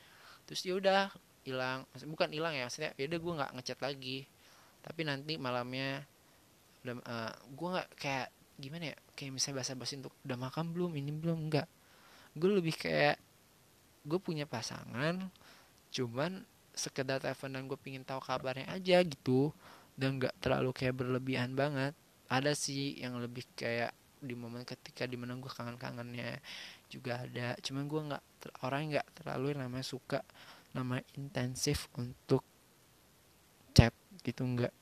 Terus 0.46 0.62
ya 0.62 0.78
udah 0.78 1.11
hilang. 1.42 1.83
Bukan 2.07 2.31
hilang 2.31 2.55
ya 2.55 2.70
maksudnya 2.70 2.94
ya 2.94 3.05
udah 3.11 3.18
gue 3.18 3.33
nggak 3.42 3.50
ngechat 3.59 3.78
lagi. 3.83 4.18
Tapi 4.87 5.00
nanti 5.02 5.35
malamnya 5.37 6.07
udah 6.87 6.94
uh, 7.02 7.35
gue 7.50 7.68
nggak 7.74 7.88
kayak 7.98 8.28
gimana 8.59 8.94
ya 8.94 8.96
kayak 9.18 9.31
misalnya 9.35 9.57
bahasa 9.59 9.74
basi 9.74 9.98
untuk 9.98 10.14
udah 10.22 10.38
makan 10.38 10.64
belum? 10.70 10.90
Ini 10.94 11.11
belum? 11.11 11.38
Enggak 11.50 11.66
gue 12.33 12.48
lebih 12.48 12.74
kayak 12.76 13.20
gue 14.09 14.18
punya 14.18 14.48
pasangan 14.48 15.28
cuman 15.92 16.42
sekedar 16.72 17.20
telepon 17.20 17.52
dan 17.52 17.68
gue 17.68 17.76
pingin 17.76 18.00
tahu 18.00 18.20
kabarnya 18.24 18.64
aja 18.72 19.05
gitu. 19.05 19.52
Dan 19.92 20.16
nggak 20.16 20.40
terlalu 20.40 20.72
kayak 20.72 20.96
berlebihan 20.96 21.52
banget. 21.52 21.92
Ada 22.33 22.57
sih 22.57 22.96
yang 22.96 23.20
lebih 23.20 23.44
kayak 23.52 23.92
di 24.22 24.38
momen 24.38 24.62
ketika 24.62 25.04
di 25.04 25.18
mana 25.18 25.35
gue 25.35 25.50
kangen-kangennya 25.50 26.38
juga 26.87 27.26
ada. 27.26 27.58
Cuman 27.58 27.85
gue 27.90 28.00
nggak 28.08 28.22
orang 28.62 28.94
nggak 28.94 29.06
terlalu 29.18 29.52
yang 29.52 29.66
namanya 29.66 29.85
suka 29.85 30.22
nama 30.72 31.02
intensif 31.18 31.90
untuk 31.98 32.46
chat 33.74 33.92
gitu 34.22 34.46
nggak. 34.46 34.72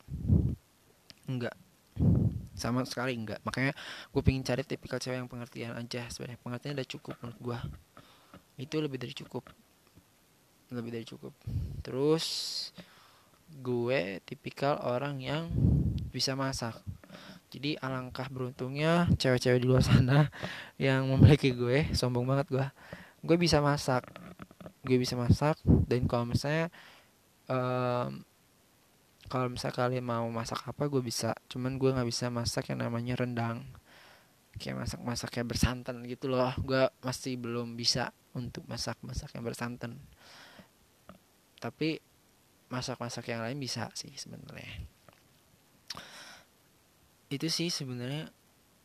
Nggak. 1.27 1.57
Sama 2.61 2.85
sekali 2.85 3.17
enggak 3.17 3.41
makanya 3.41 3.73
gue 4.13 4.21
pengen 4.21 4.45
cari 4.45 4.61
tipikal 4.69 5.01
cewek 5.01 5.17
yang 5.17 5.31
pengertian 5.33 5.73
aja. 5.73 6.05
Sebenarnya 6.13 6.39
pengertian 6.45 6.77
udah 6.77 6.89
cukup 6.89 7.15
menurut 7.25 7.41
gue 7.41 7.59
itu 8.61 8.77
lebih 8.77 9.01
dari 9.01 9.17
cukup. 9.17 9.49
Lebih 10.69 10.91
dari 10.93 11.07
cukup. 11.09 11.33
Terus 11.81 12.27
gue 13.51 14.23
tipikal 14.23 14.79
orang 14.85 15.19
yang 15.19 15.51
bisa 16.15 16.39
masak 16.39 16.79
jadi 17.51 17.75
alangkah 17.83 18.31
beruntungnya 18.31 19.11
cewek-cewek 19.19 19.59
di 19.59 19.67
luar 19.67 19.83
sana 19.83 20.31
yang 20.79 21.11
memiliki 21.11 21.51
gue 21.51 21.91
sombong 21.91 22.23
banget 22.23 22.47
gue 22.47 22.67
gue 23.27 23.37
bisa 23.37 23.61
masak. 23.61 24.07
Gue 24.81 24.97
bisa 24.97 25.13
masak 25.19 25.61
dan 25.65 26.09
kalau 26.09 26.25
misalnya 26.25 26.73
um, 27.53 28.25
kalau 29.29 29.47
misalnya 29.53 29.77
kalian 29.77 30.07
mau 30.07 30.25
masak 30.33 30.65
apa 30.65 30.89
gue 30.89 31.03
bisa. 31.05 31.37
Cuman 31.53 31.77
gue 31.77 31.91
nggak 31.93 32.09
bisa 32.09 32.33
masak 32.33 32.73
yang 32.73 32.87
namanya 32.87 33.19
rendang. 33.19 33.67
Kayak 34.57 34.87
masak 34.87 35.01
masak 35.05 35.29
kayak 35.35 35.53
bersantan 35.53 36.01
gitu 36.09 36.33
loh. 36.33 36.55
Gue 36.65 36.89
masih 37.05 37.37
belum 37.37 37.77
bisa 37.77 38.15
untuk 38.33 38.65
masak 38.71 38.97
masak 39.05 39.35
yang 39.37 39.45
bersantan. 39.45 40.01
Tapi 41.61 42.01
masak 42.73 42.97
masak 43.03 43.29
yang 43.29 43.43
lain 43.45 43.59
bisa 43.59 43.91
sih 43.99 44.15
sebenarnya 44.15 44.87
itu 47.31 47.47
sih 47.47 47.71
sebenarnya 47.71 48.29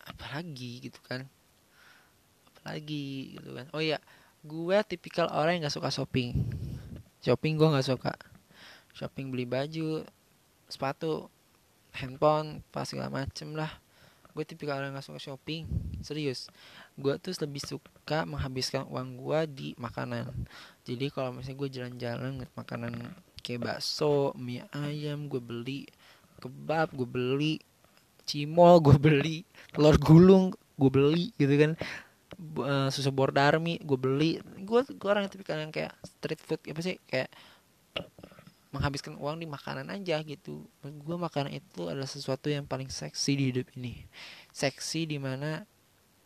apalagi 0.05 0.86
gitu 0.86 1.01
kan. 1.01 1.25
Apalagi 2.53 3.36
gitu 3.36 3.49
kan. 3.58 3.65
Oh 3.73 3.81
ya 3.81 3.97
gue 4.45 4.77
tipikal 4.86 5.27
orang 5.34 5.58
yang 5.58 5.67
nggak 5.67 5.75
suka 5.75 5.89
shopping. 5.89 6.31
Shopping 7.25 7.58
gue 7.58 7.67
nggak 7.67 7.89
suka. 7.89 8.13
Shopping 8.93 9.34
beli 9.34 9.49
baju 9.49 10.05
sepatu 10.69 11.27
handphone 11.97 12.62
pas 12.69 12.86
segala 12.86 13.10
macem 13.10 13.58
lah. 13.58 13.81
Gue 14.36 14.43
tipikal 14.43 14.84
orang 14.84 14.99
gak 14.99 15.08
suka 15.08 15.19
shopping. 15.31 15.63
Serius. 16.03 16.51
Gue 16.99 17.15
tuh 17.23 17.31
lebih 17.39 17.63
suka 17.63 18.27
menghabiskan 18.27 18.84
uang 18.91 19.15
gue 19.15 19.39
di 19.47 19.67
makanan. 19.79 20.27
Jadi 20.84 21.08
kalau 21.08 21.39
misalnya 21.39 21.55
gue 21.55 21.69
jalan-jalan 21.71 22.31
makanan 22.51 23.15
kayak 23.39 23.63
bakso 23.63 24.36
mie 24.36 24.67
ayam 24.75 25.31
gue 25.31 25.39
beli 25.39 25.88
kebab 26.43 26.91
gue 26.91 27.08
beli 27.08 27.55
cimol 28.25 28.81
gue 28.81 28.97
beli. 28.97 29.45
Telur 29.71 29.95
gulung 30.01 30.51
gue 30.75 30.91
beli 30.91 31.31
gitu 31.39 31.53
kan. 31.55 31.71
Uh, 32.35 32.89
susu 32.91 33.13
bordarmi 33.13 33.79
gue 33.79 33.97
beli. 33.97 34.41
Gue 34.65 34.83
gue 34.83 35.09
orang 35.09 35.29
tipikal 35.31 35.61
yang 35.61 35.71
kayak 35.71 35.95
street 36.03 36.41
food 36.41 36.61
apa 36.67 36.81
sih 36.83 36.97
kayak 37.07 37.31
menghabiskan 38.75 39.15
uang 39.15 39.39
di 39.39 39.47
makanan 39.47 39.88
aja 39.88 40.19
gitu. 40.27 40.67
Gue 40.83 41.15
makanan 41.15 41.55
itu 41.55 41.88
adalah 41.88 42.09
sesuatu 42.09 42.51
yang 42.51 42.67
paling 42.67 42.91
seksi 42.91 43.31
di 43.39 43.43
hidup 43.55 43.71
ini. 43.79 44.03
Seksi 44.51 45.07
di 45.07 45.15
mana 45.15 45.63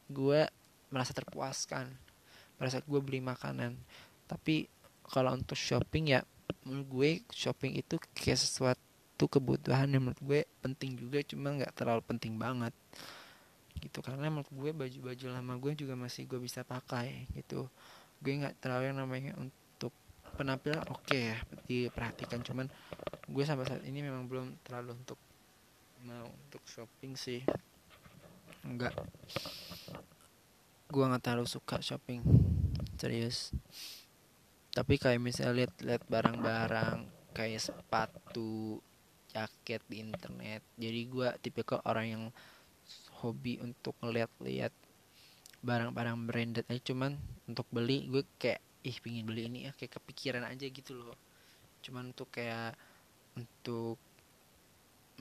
gue 0.10 0.50
merasa 0.90 1.14
terpuaskan 1.14 1.94
saat 2.68 2.84
gue 2.84 3.00
beli 3.00 3.22
makanan. 3.22 3.78
Tapi 4.26 4.68
kalau 5.06 5.38
untuk 5.38 5.56
shopping 5.56 6.18
ya 6.18 6.26
menurut 6.66 6.88
gue 6.90 7.10
shopping 7.32 7.78
itu 7.78 7.96
kayak 8.18 8.42
sesuatu 8.42 8.89
kebutuhan 9.28 9.90
yang 9.92 10.08
menurut 10.08 10.22
gue 10.22 10.42
penting 10.64 10.96
juga 10.96 11.20
cuma 11.26 11.52
nggak 11.58 11.74
terlalu 11.76 12.06
penting 12.06 12.40
banget. 12.40 12.72
Gitu 13.82 14.00
karena 14.00 14.30
menurut 14.32 14.52
gue 14.54 14.72
baju-baju 14.72 15.26
lama 15.34 15.54
gue 15.58 15.72
juga 15.76 15.98
masih 15.98 16.30
gue 16.30 16.40
bisa 16.40 16.62
pakai 16.64 17.28
gitu. 17.36 17.68
Gue 18.22 18.34
nggak 18.40 18.62
terlalu 18.64 18.94
yang 18.94 19.00
namanya 19.02 19.34
penampilan 20.40 20.88
oke 20.88 21.04
okay 21.04 21.36
ya 21.36 21.38
diperhatikan 21.68 22.40
cuman 22.40 22.72
gue 23.28 23.44
sampai 23.44 23.68
saat 23.68 23.84
ini 23.84 24.00
memang 24.00 24.24
belum 24.24 24.56
terlalu 24.64 24.96
untuk 24.96 25.20
mau 26.08 26.32
untuk 26.32 26.64
shopping 26.64 27.20
sih. 27.20 27.44
Enggak 28.64 28.96
gue 30.90 31.04
nggak 31.06 31.22
terlalu 31.22 31.46
suka 31.46 31.84
shopping 31.84 32.24
serius. 32.96 33.54
Tapi 34.74 34.96
kayak 34.96 35.20
misalnya 35.20 35.66
lihat-lihat 35.66 36.08
barang-barang 36.08 37.00
kayak 37.36 37.62
sepatu 37.62 38.80
jaket 39.30 39.82
di 39.86 40.02
internet. 40.02 40.66
Jadi 40.76 41.02
gue 41.06 41.30
tipikal 41.40 41.80
orang 41.86 42.06
yang 42.10 42.24
hobi 43.22 43.62
untuk 43.62 43.94
ngeliat-liat 44.02 44.74
barang-barang 45.62 46.18
branded 46.26 46.66
aja. 46.68 46.82
Cuman 46.92 47.16
untuk 47.46 47.68
beli 47.70 48.10
gue 48.10 48.26
kayak 48.42 48.62
ih 48.82 48.98
pingin 49.04 49.28
beli 49.28 49.46
ini 49.52 49.68
ya 49.70 49.72
kayak 49.76 50.02
kepikiran 50.02 50.44
aja 50.48 50.66
gitu 50.66 50.98
loh. 50.98 51.18
Cuman 51.86 52.12
untuk 52.16 52.34
kayak 52.34 52.74
untuk 53.38 54.00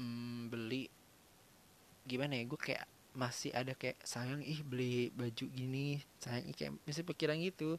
mm, 0.00 0.48
beli 0.48 0.88
gimana 2.08 2.40
ya 2.40 2.44
gue 2.48 2.60
kayak 2.60 2.86
masih 3.18 3.50
ada 3.50 3.74
kayak 3.74 3.98
sayang 4.06 4.40
ih 4.46 4.62
beli 4.62 5.10
baju 5.10 5.44
gini 5.50 5.98
sayang 6.22 6.48
ih 6.48 6.56
kayak 6.56 6.72
masih 6.86 7.04
pikiran 7.04 7.36
gitu. 7.42 7.76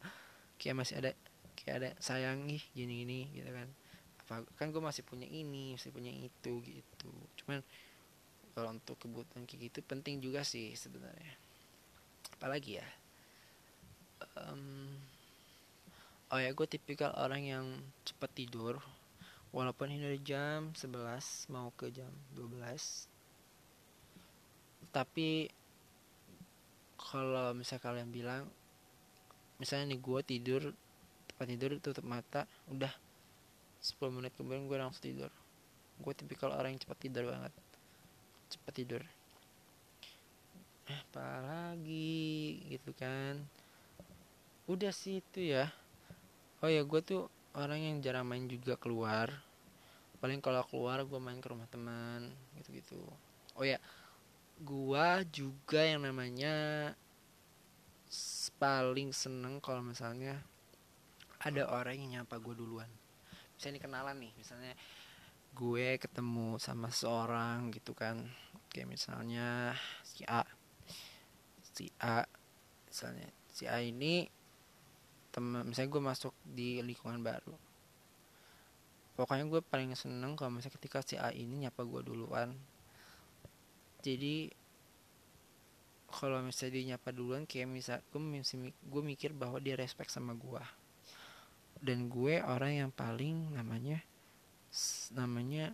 Kayak 0.59 0.75
masih 0.83 0.95
ada 0.99 1.11
kayak 1.55 1.75
ada 1.79 1.89
sayang 2.03 2.47
ih 2.51 2.63
gini 2.75 3.03
gini 3.03 3.19
gitu 3.31 3.49
kan 3.55 3.67
apa 4.29 4.45
kan 4.53 4.69
gue 4.69 4.77
masih 4.77 5.01
punya 5.01 5.25
ini 5.25 5.73
masih 5.73 5.89
punya 5.89 6.13
itu 6.13 6.61
gitu. 6.61 7.11
Cuman 7.41 7.65
kalau 8.53 8.77
untuk 8.77 9.01
kebutuhan 9.01 9.49
kayak 9.49 9.73
gitu 9.73 9.81
penting 9.81 10.21
juga 10.21 10.45
sih 10.45 10.77
sebenarnya. 10.77 11.33
Apalagi 12.37 12.77
ya? 12.77 12.87
Um, 14.37 14.93
oh 16.29 16.37
ya 16.37 16.53
gue 16.53 16.67
tipikal 16.69 17.09
orang 17.17 17.41
yang 17.41 17.65
cepat 18.05 18.29
tidur 18.37 18.77
walaupun 19.49 19.89
ini 19.89 20.13
udah 20.13 20.21
jam 20.21 20.59
11 20.77 21.49
mau 21.49 21.73
ke 21.73 21.89
jam 21.89 22.09
12 22.37 23.09
tapi 24.93 25.49
kalau 27.01 27.57
misalnya 27.57 27.81
kalian 27.81 28.09
bilang 28.13 28.43
misalnya 29.57 29.97
nih 29.97 30.01
gue 30.01 30.19
tidur 30.21 30.61
tempat 31.33 31.45
tidur 31.49 31.71
tutup 31.81 32.05
mata 32.05 32.45
udah 32.69 32.93
10 33.79 34.15
menit 34.15 34.35
kemudian 34.35 34.67
gue 34.67 34.77
langsung 34.77 35.03
tidur. 35.03 35.31
Gue 35.99 36.13
tipikal 36.15 36.51
orang 36.55 36.75
yang 36.75 36.81
cepat 36.83 36.99
tidur 36.99 37.23
banget. 37.31 37.53
Cepat 38.51 38.73
tidur. 38.75 39.01
Eh 40.89 40.99
apalagi 41.09 42.59
gitu 42.71 42.91
kan. 42.95 43.39
Udah 44.67 44.91
sih 44.91 45.23
itu 45.23 45.55
ya. 45.55 45.71
Oh 46.59 46.69
ya 46.69 46.83
gue 46.83 47.01
tuh 47.01 47.31
orang 47.55 47.79
yang 47.79 47.95
jarang 48.03 48.27
main 48.27 48.45
juga 48.47 48.75
keluar. 48.75 49.31
Paling 50.19 50.43
kalau 50.43 50.63
keluar 50.67 51.03
gue 51.07 51.19
main 51.19 51.39
ke 51.39 51.47
rumah 51.47 51.67
teman 51.71 52.27
gitu 52.59 52.75
gitu 52.75 52.99
oh 53.59 53.65
ya 53.67 53.79
gue 54.59 55.07
juga 55.31 55.83
yang 55.83 56.07
namanya 56.07 56.55
paling 58.59 59.15
seneng 59.15 59.63
kalau 59.63 59.79
misalnya 59.79 60.39
ada 61.39 61.67
orang 61.71 61.95
yang 61.99 62.09
nyapa 62.23 62.39
gue 62.39 62.55
duluan 62.55 62.89
misalnya 63.59 63.83
kenalan 63.83 64.15
nih 64.23 64.31
misalnya 64.39 64.71
gue 65.51 65.99
ketemu 65.99 66.55
sama 66.63 66.87
seorang 66.87 67.75
gitu 67.75 67.91
kan. 67.91 68.23
Kayak 68.71 68.87
misalnya 68.95 69.75
si 70.07 70.23
A 70.23 70.47
si 71.75 71.91
A 71.99 72.23
misalnya 72.87 73.27
si 73.51 73.67
A 73.67 73.83
ini 73.83 74.31
teman 75.35 75.67
misalnya 75.67 75.91
gue 75.91 76.03
masuk 76.07 76.33
di 76.47 76.79
lingkungan 76.79 77.19
baru. 77.19 77.51
Pokoknya 79.19 79.43
gue 79.51 79.59
paling 79.59 79.91
seneng 79.99 80.39
kalau 80.39 80.55
misalnya 80.55 80.79
ketika 80.79 81.03
si 81.03 81.19
A 81.19 81.35
ini 81.35 81.67
nyapa 81.67 81.83
gue 81.83 81.99
duluan. 82.07 82.55
Jadi 83.99 84.47
kalau 86.07 86.39
misalnya 86.39 86.79
dia 86.79 86.95
nyapa 86.95 87.11
duluan 87.11 87.43
kayak 87.43 87.67
misal 87.67 87.99
gue 88.07 88.21
gue 88.63 89.03
mikir 89.03 89.35
bahwa 89.35 89.59
dia 89.59 89.75
respect 89.75 90.15
sama 90.15 90.31
gue 90.31 90.63
dan 91.79 92.11
gue 92.11 92.43
orang 92.43 92.85
yang 92.85 92.91
paling 92.91 93.55
namanya 93.55 94.03
namanya 95.15 95.73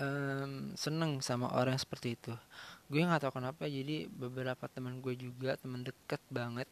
um, 0.00 0.74
seneng 0.74 1.22
sama 1.22 1.52
orang 1.54 1.78
seperti 1.78 2.18
itu. 2.18 2.34
Gue 2.90 3.04
nggak 3.04 3.28
tahu 3.28 3.40
kenapa 3.40 3.64
jadi 3.68 4.08
beberapa 4.10 4.66
teman 4.68 5.00
gue 5.00 5.14
juga 5.16 5.56
teman 5.56 5.84
deket 5.84 6.20
banget 6.28 6.68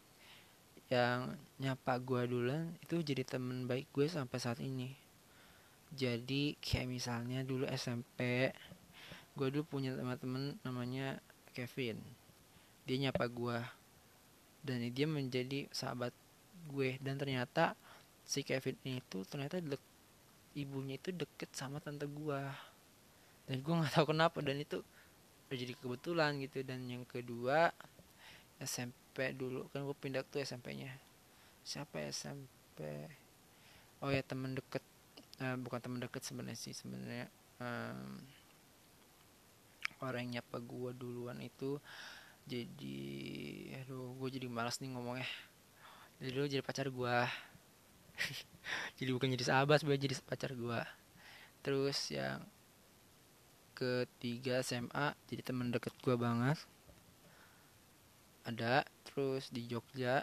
yang 0.92 1.40
nyapa 1.56 1.96
gue 2.04 2.28
duluan 2.28 2.76
itu 2.84 3.00
jadi 3.00 3.24
temen 3.24 3.64
baik 3.64 3.88
gue 3.94 4.06
sampai 4.08 4.38
saat 4.40 4.60
ini. 4.60 4.92
Jadi 5.92 6.56
kayak 6.60 6.88
misalnya 6.88 7.44
dulu 7.44 7.68
SMP 7.68 8.52
gue 9.32 9.48
dulu 9.48 9.64
punya 9.64 9.96
teman-teman 9.96 10.56
namanya 10.64 11.20
Kevin. 11.56 12.00
Dia 12.84 13.08
nyapa 13.08 13.28
gue. 13.28 13.58
Dan 14.62 14.78
dia 14.94 15.10
menjadi 15.10 15.66
sahabat 15.74 16.14
gue. 16.68 16.98
Dan 17.02 17.18
ternyata 17.18 17.74
si 18.22 18.46
Kevin 18.46 18.78
ini 18.86 19.02
tuh 19.10 19.26
ternyata 19.26 19.58
dek, 19.58 19.82
ibunya 20.54 21.00
itu 21.00 21.10
deket 21.10 21.50
sama 21.56 21.82
tante 21.82 22.06
gue 22.06 22.40
dan 23.48 23.58
gue 23.58 23.74
nggak 23.74 23.92
tahu 23.98 24.14
kenapa 24.14 24.38
dan 24.38 24.56
itu 24.62 24.80
udah 25.48 25.56
jadi 25.58 25.74
kebetulan 25.76 26.38
gitu. 26.40 26.62
Dan 26.62 26.86
yang 26.86 27.04
kedua 27.04 27.74
SMP 28.62 29.34
dulu. 29.34 29.66
Kan 29.74 29.84
gue 29.84 29.96
pindah 29.98 30.22
tuh 30.26 30.40
SMP-nya 30.40 30.90
siapa 31.62 32.02
ya 32.02 32.10
SMP 32.10 32.82
oh 34.02 34.10
ya 34.10 34.22
temen 34.22 34.54
deket. 34.54 34.82
Uh, 35.42 35.58
bukan 35.58 35.80
temen 35.82 35.98
deket 35.98 36.22
sebenarnya 36.22 36.58
sih 36.60 36.74
sebenarnya 36.76 37.26
um, 37.58 38.22
orang 40.04 40.30
yang 40.30 40.40
nyapa 40.40 40.62
gue 40.62 40.90
duluan 40.94 41.38
itu. 41.42 41.82
Jadi 42.46 42.98
aduh 43.82 44.14
gue 44.18 44.28
jadi 44.38 44.46
malas 44.50 44.78
nih 44.82 44.94
ngomongnya 44.94 45.26
jadi 46.22 46.30
dulu 46.30 46.46
jadi 46.46 46.62
pacar 46.62 46.86
gue 46.86 47.18
jadi 49.02 49.10
bukan 49.10 49.34
jadi 49.34 49.44
sahabat 49.50 49.82
sebenarnya 49.82 50.06
jadi 50.06 50.14
pacar 50.22 50.54
gue 50.54 50.80
terus 51.66 51.98
yang 52.14 52.46
ketiga 53.82 54.62
SMA 54.62 55.10
jadi 55.26 55.42
temen 55.42 55.74
deket 55.74 55.90
gue 56.06 56.14
banget. 56.14 56.54
Ada 58.46 58.86
terus 59.02 59.50
di 59.50 59.66
Jogja 59.66 60.22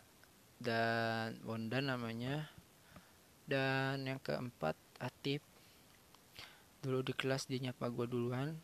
dan 0.63 1.35
Wonda 1.43 1.83
namanya. 1.83 2.47
Dan 3.49 4.07
yang 4.07 4.19
keempat 4.23 4.79
Atip. 5.03 5.43
Dulu 6.79 7.03
di 7.03 7.11
kelas 7.11 7.51
dia 7.51 7.59
nyapa 7.59 7.91
gue 7.91 8.07
duluan. 8.07 8.55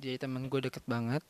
Jadi 0.00 0.16
temen 0.24 0.48
gue 0.48 0.60
deket 0.64 0.84
banget. 0.88 1.20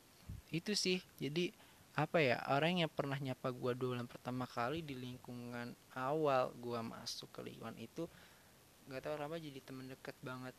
Itu 0.54 0.78
sih 0.78 1.02
jadi 1.18 1.50
apa 1.96 2.20
ya 2.20 2.36
orang 2.52 2.84
yang 2.84 2.92
pernah 2.92 3.16
nyapa 3.16 3.48
gue 3.56 3.72
duluan 3.72 4.04
pertama 4.04 4.44
kali 4.44 4.84
di 4.84 4.92
lingkungan 4.92 5.72
awal 5.96 6.52
gue 6.52 6.76
masuk 6.84 7.32
ke 7.32 7.40
lingkungan 7.40 7.72
itu 7.80 8.04
nggak 8.86 9.00
tahu 9.00 9.14
kenapa 9.16 9.40
jadi 9.40 9.60
temen 9.64 9.88
deket 9.88 10.12
banget 10.20 10.52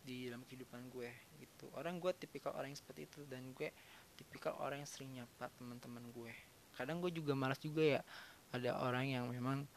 di 0.00 0.26
dalam 0.26 0.42
kehidupan 0.48 0.88
gue 0.88 1.12
gitu. 1.38 1.68
Orang 1.76 2.00
gue 2.00 2.12
tipikal 2.16 2.56
orang 2.56 2.72
yang 2.72 2.80
seperti 2.80 3.04
itu 3.06 3.20
dan 3.28 3.52
gue 3.52 3.68
tipikal 4.16 4.56
orang 4.58 4.80
yang 4.82 4.90
sering 4.90 5.12
nyapa 5.12 5.52
teman-teman 5.60 6.04
gue. 6.10 6.32
Kadang 6.74 7.04
gue 7.04 7.12
juga 7.12 7.36
malas 7.36 7.60
juga 7.60 7.84
ya 7.84 8.00
ada 8.50 8.80
orang 8.82 9.06
yang 9.06 9.24
memang 9.28 9.68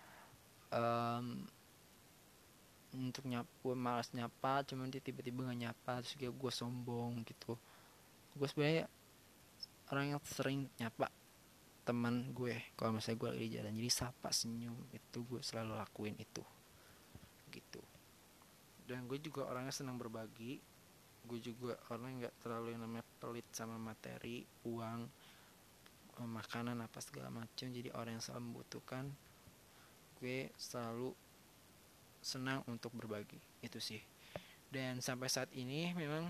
um, 0.72 1.26
untuk 2.94 3.28
nyapa 3.28 3.50
gue 3.52 3.76
malas 3.76 4.10
nyapa 4.16 4.64
cuman 4.66 4.88
dia 4.90 5.02
tiba-tiba 5.04 5.50
gak 5.50 5.60
nyapa 5.60 5.92
terus 6.02 6.16
kayak 6.16 6.34
gue 6.34 6.52
sombong 6.56 7.22
gitu. 7.28 7.60
Gue 8.34 8.48
sebenarnya 8.48 8.88
orang 9.94 10.18
yang 10.18 10.22
sering 10.26 10.66
nyapa 10.82 11.14
teman 11.86 12.34
gue 12.34 12.74
kalau 12.74 12.98
misalnya 12.98 13.20
gue 13.22 13.30
lagi 13.30 13.46
di 13.46 13.54
jalan. 13.62 13.74
Jadi 13.78 13.92
sapa 13.94 14.30
senyum 14.34 14.78
itu 14.90 15.20
gue 15.30 15.42
selalu 15.46 15.78
lakuin 15.78 16.18
itu. 16.18 16.42
Gitu. 17.54 17.82
Dan 18.90 19.06
gue 19.06 19.22
juga 19.22 19.46
orangnya 19.46 19.70
senang 19.70 20.02
berbagi. 20.02 20.58
Gue 21.24 21.40
juga 21.40 21.78
orang 21.94 22.26
nggak 22.26 22.36
terlalu 22.42 22.74
yang 22.74 22.82
namanya 22.84 23.06
pelit 23.22 23.46
sama 23.54 23.78
materi 23.78 24.44
uang 24.66 25.00
eh, 26.20 26.30
makanan 26.30 26.82
apa 26.82 27.00
segala 27.00 27.30
macam 27.32 27.68
jadi 27.70 27.94
orang 27.94 28.20
yang 28.20 28.24
selalu 28.26 28.44
membutuhkan 28.52 29.06
gue 30.20 30.50
selalu 30.58 31.14
senang 32.24 32.64
untuk 32.66 32.96
berbagi. 32.96 33.38
Itu 33.60 33.78
sih. 33.78 34.00
Dan 34.72 35.04
sampai 35.04 35.28
saat 35.30 35.52
ini 35.54 35.92
memang 35.94 36.26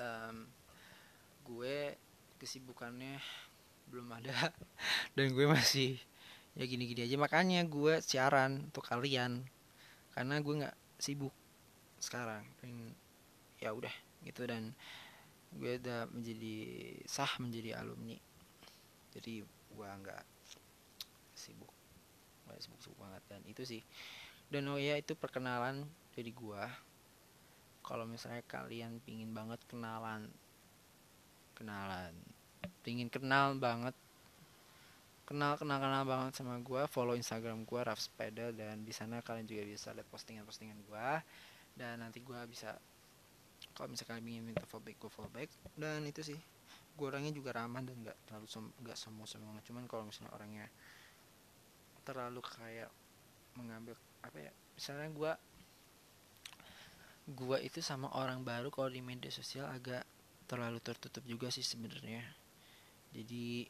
um, 0.00 0.36
gue 1.46 1.94
kesibukannya 2.36 3.18
belum 3.86 4.08
ada 4.12 4.32
dan 5.16 5.26
gue 5.30 5.46
masih 5.46 6.00
ya 6.56 6.64
gini-gini 6.64 7.06
aja. 7.06 7.16
Makanya 7.16 7.64
gue 7.66 8.00
siaran 8.02 8.70
untuk 8.72 8.84
kalian 8.86 9.44
karena 10.16 10.40
gue 10.40 10.54
nggak 10.64 10.76
sibuk 10.96 11.34
sekarang 12.00 12.44
dan 12.60 12.96
ya 13.60 13.72
udah 13.72 13.92
gitu. 14.24 14.44
Dan 14.44 14.72
gue 15.56 15.80
udah 15.80 16.08
menjadi 16.12 16.56
sah 17.08 17.30
menjadi 17.40 17.80
alumni. 17.80 18.16
Jadi 19.16 19.44
gue 19.46 19.88
nggak 19.88 20.24
sibuk 21.36 21.72
nggak 22.46 22.60
sibuk 22.62 22.80
sibuk 22.80 22.98
banget. 23.00 23.22
Dan 23.28 23.40
itu 23.48 23.62
sih. 23.64 23.82
Dan 24.46 24.70
oh 24.70 24.78
ya 24.78 24.94
itu 24.94 25.18
perkenalan 25.18 25.82
dari 26.14 26.30
gua 26.30 26.70
kalau 27.86 28.02
misalnya 28.02 28.42
kalian 28.50 28.98
pingin 29.06 29.30
banget 29.30 29.62
kenalan 29.70 30.26
kenalan 31.54 32.10
pingin 32.86 33.10
kenal 33.10 33.58
banget. 33.58 33.92
Kenal 35.26 35.58
kenal 35.58 35.82
kenal 35.82 36.06
banget 36.06 36.38
sama 36.38 36.62
gua. 36.62 36.86
Follow 36.86 37.18
instagram 37.18 37.66
gua 37.66 37.90
Raf 37.90 37.98
Sepeda 37.98 38.54
dan 38.54 38.86
di 38.86 38.94
sana 38.94 39.18
kalian 39.18 39.50
juga 39.50 39.66
bisa 39.66 39.90
lihat 39.90 40.06
postingan 40.06 40.46
postingan 40.46 40.78
gua. 40.86 41.18
Dan 41.74 41.98
nanti 42.06 42.22
gua 42.22 42.46
bisa 42.46 42.78
kalau 43.74 43.90
misalnya 43.90 44.16
kalian 44.16 44.26
ingin 44.30 44.44
minta 44.54 44.62
fallback 44.70 44.96
gua 45.02 45.10
fallback 45.10 45.50
dan 45.74 46.06
itu 46.06 46.22
sih 46.22 46.38
gua 46.96 47.12
orangnya 47.12 47.32
juga 47.34 47.52
ramah 47.52 47.84
dan 47.84 47.96
nggak 48.00 48.16
terlalu 48.24 48.46
nggak 48.80 48.96
sombong 48.96 49.28
sombong 49.28 49.60
cuman 49.64 49.84
kalau 49.84 50.08
misalnya 50.08 50.32
orangnya 50.32 50.66
terlalu 52.06 52.40
kayak 52.40 52.88
mengambil 53.58 53.98
apa 54.22 54.38
ya 54.38 54.52
misalnya 54.78 55.08
gue 55.10 55.32
gue 57.26 57.58
itu 57.66 57.82
sama 57.82 58.06
orang 58.14 58.46
baru 58.46 58.70
kalau 58.70 58.86
di 58.86 59.02
media 59.02 59.34
sosial 59.34 59.66
agak 59.66 60.06
terlalu 60.46 60.78
tertutup 60.78 61.26
juga 61.26 61.50
sih 61.50 61.66
sebenarnya 61.66 62.22
jadi 63.16 63.64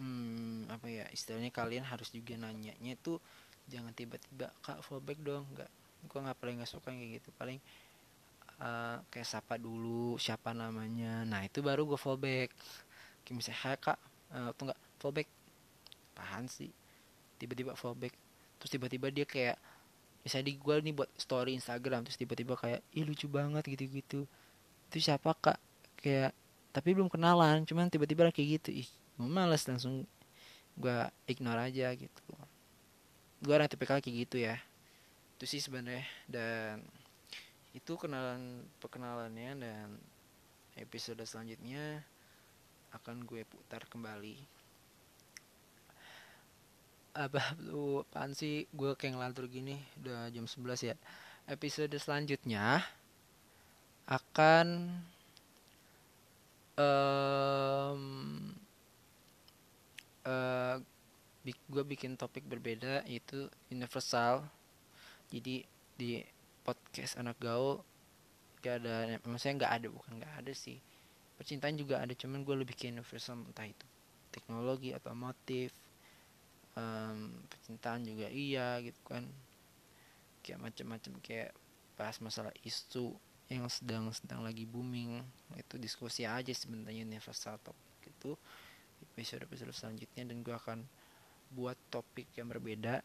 hmm, 0.00 0.72
apa 0.72 0.86
ya 0.88 1.04
istilahnya 1.12 1.52
kalian 1.52 1.84
harus 1.84 2.08
juga 2.08 2.40
nanyanya 2.40 2.96
itu 2.96 3.20
jangan 3.68 3.92
tiba-tiba 3.92 4.48
kak 4.64 4.80
fallback 4.80 5.20
dong. 5.20 5.44
Nggak 5.52 5.70
gue 6.08 6.18
nggak 6.24 6.38
paling 6.40 6.56
nggak 6.56 6.70
suka 6.72 6.88
kayak 6.88 7.20
gitu. 7.20 7.28
Paling 7.36 7.60
uh, 8.64 9.04
kayak 9.12 9.28
sapa 9.28 9.60
dulu 9.60 10.16
siapa 10.16 10.56
namanya. 10.56 11.28
Nah 11.28 11.44
itu 11.44 11.60
baru 11.60 11.84
gue 11.84 12.00
fallback. 12.00 12.48
Kayak 13.28 13.36
misalnya 13.36 13.60
hai 13.68 13.76
kak. 13.76 13.98
Uh, 14.32 14.50
tuh 14.56 14.72
nggak 14.72 14.80
fallback. 14.96 15.28
Pahan 16.16 16.48
sih? 16.48 16.72
Tiba-tiba 17.36 17.76
fallback. 17.76 18.16
Terus 18.56 18.70
tiba-tiba 18.72 19.12
dia 19.12 19.28
kayak 19.28 19.60
misalnya 20.20 20.52
di 20.52 20.54
gue 20.60 20.74
nih 20.84 20.94
buat 20.96 21.10
story 21.16 21.56
Instagram 21.56 22.04
terus 22.04 22.20
tiba-tiba 22.20 22.52
kayak 22.56 22.80
ih 22.96 23.04
lucu 23.04 23.28
banget 23.28 23.68
gitu-gitu. 23.68 24.24
Itu 24.88 24.96
siapa 24.96 25.36
kak? 25.36 25.60
Kayak 26.00 26.32
tapi 26.70 26.94
belum 26.94 27.10
kenalan 27.10 27.66
cuman 27.66 27.90
tiba-tiba 27.90 28.30
kayak 28.30 28.62
gitu. 28.62 28.82
Ih 28.86 28.88
gue 29.20 29.28
males 29.28 29.66
langsung 29.68 30.06
gue 30.78 30.98
ignore 31.28 31.68
aja 31.68 31.92
gitu. 31.92 32.22
Gue 33.42 33.52
orang 33.52 33.68
tipikal 33.68 34.00
kayak 34.00 34.16
gitu 34.28 34.36
ya. 34.40 34.56
Itu 35.36 35.44
sih 35.44 35.60
sebenarnya. 35.60 36.06
Dan 36.28 36.80
itu 37.76 37.94
kenalan 37.94 38.64
perkenalannya 38.82 39.50
dan 39.60 39.86
episode 40.78 41.20
selanjutnya 41.26 42.02
akan 42.96 43.22
gue 43.26 43.46
putar 43.46 43.84
kembali. 43.86 44.36
Apa 47.14 47.58
lu 47.60 48.06
apaan 48.06 48.32
sih? 48.32 48.64
Gue 48.70 48.94
kayak 48.94 49.18
ngelantur 49.18 49.50
gini 49.50 49.78
udah 50.02 50.30
jam 50.30 50.46
11 50.46 50.94
ya. 50.94 50.96
Episode 51.50 51.96
selanjutnya 51.98 52.86
akan 54.06 54.94
um, 56.80 58.02
uh, 60.24 60.76
gue 61.44 61.84
bikin 61.86 62.18
topik 62.18 62.44
berbeda 62.48 63.04
yaitu 63.06 63.48
universal. 63.70 64.44
Jadi 65.30 65.62
di 65.94 66.24
podcast 66.66 67.20
anak 67.20 67.38
gaul 67.38 67.84
gak 68.60 68.84
ada 68.84 69.16
maksudnya 69.24 69.64
nggak 69.64 69.74
ada 69.80 69.86
bukan 69.88 70.12
nggak 70.20 70.34
ada 70.44 70.52
sih. 70.52 70.80
Percintaan 71.40 71.80
juga 71.80 72.04
ada 72.04 72.12
cuman 72.12 72.44
gue 72.44 72.56
lebih 72.60 72.76
ke 72.76 72.92
universal 72.92 73.40
entah 73.40 73.64
itu 73.64 73.86
teknologi 74.28 74.92
atau 74.92 75.16
motif. 75.16 75.72
Um, 76.76 77.44
percintaan 77.50 78.04
juga 78.04 78.28
iya 78.28 78.78
gitu 78.84 79.00
kan. 79.06 79.24
Kayak 80.44 80.60
macam-macam 80.70 81.12
kayak 81.24 81.50
bahas 81.96 82.16
masalah 82.20 82.52
isu 82.64 83.16
yang 83.50 83.66
sedang 83.66 84.14
sedang 84.14 84.46
lagi 84.46 84.62
booming. 84.64 85.18
Itu 85.58 85.76
diskusi 85.76 86.22
aja 86.22 86.54
sebenarnya 86.54 87.02
universal 87.02 87.58
topik 87.58 88.06
itu 88.06 88.38
episode 89.12 89.42
episode 89.44 89.74
selanjutnya. 89.74 90.22
Dan 90.22 90.46
gue 90.46 90.54
akan 90.54 90.86
buat 91.50 91.74
topik 91.90 92.30
yang 92.38 92.46
berbeda 92.46 93.02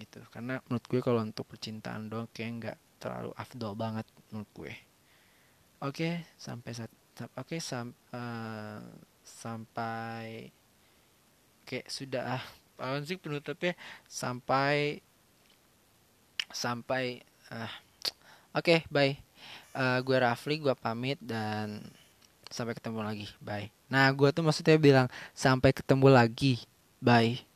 gitu. 0.00 0.24
Karena 0.32 0.56
menurut 0.66 0.86
gue 0.88 1.00
kalau 1.04 1.20
untuk 1.20 1.44
percintaan 1.44 2.08
doang 2.08 2.28
kayak 2.32 2.50
nggak 2.64 2.78
terlalu 2.98 3.30
afdol 3.36 3.76
banget 3.76 4.08
menurut 4.32 4.50
gue. 4.56 4.72
Oke 5.84 6.26
sampai 6.40 6.70
saat 6.74 6.90
oke 7.36 7.60
sam, 7.60 7.92
uh, 8.16 8.82
sampai 9.22 10.50
kayak 11.68 11.86
sudah 11.92 12.40
ah 12.40 12.44
apaan 12.78 13.02
sih 13.02 13.18
penutupnya? 13.18 13.74
Sampai 14.06 15.02
sampai 16.48 17.20
uh, 17.52 17.68
oke 18.56 18.64
okay, 18.64 18.80
bye 18.88 19.27
uh, 19.78 19.98
gue 20.02 20.16
Rafli 20.18 20.58
gue 20.58 20.74
pamit 20.74 21.16
dan 21.22 21.86
sampai 22.50 22.74
ketemu 22.74 23.06
lagi. 23.06 23.26
Bye. 23.38 23.70
Nah 23.86 24.10
gue 24.10 24.28
tuh 24.34 24.42
maksudnya 24.42 24.74
bilang 24.76 25.06
sampai 25.32 25.70
ketemu 25.70 26.10
lagi. 26.10 26.58
Bye 26.98 27.47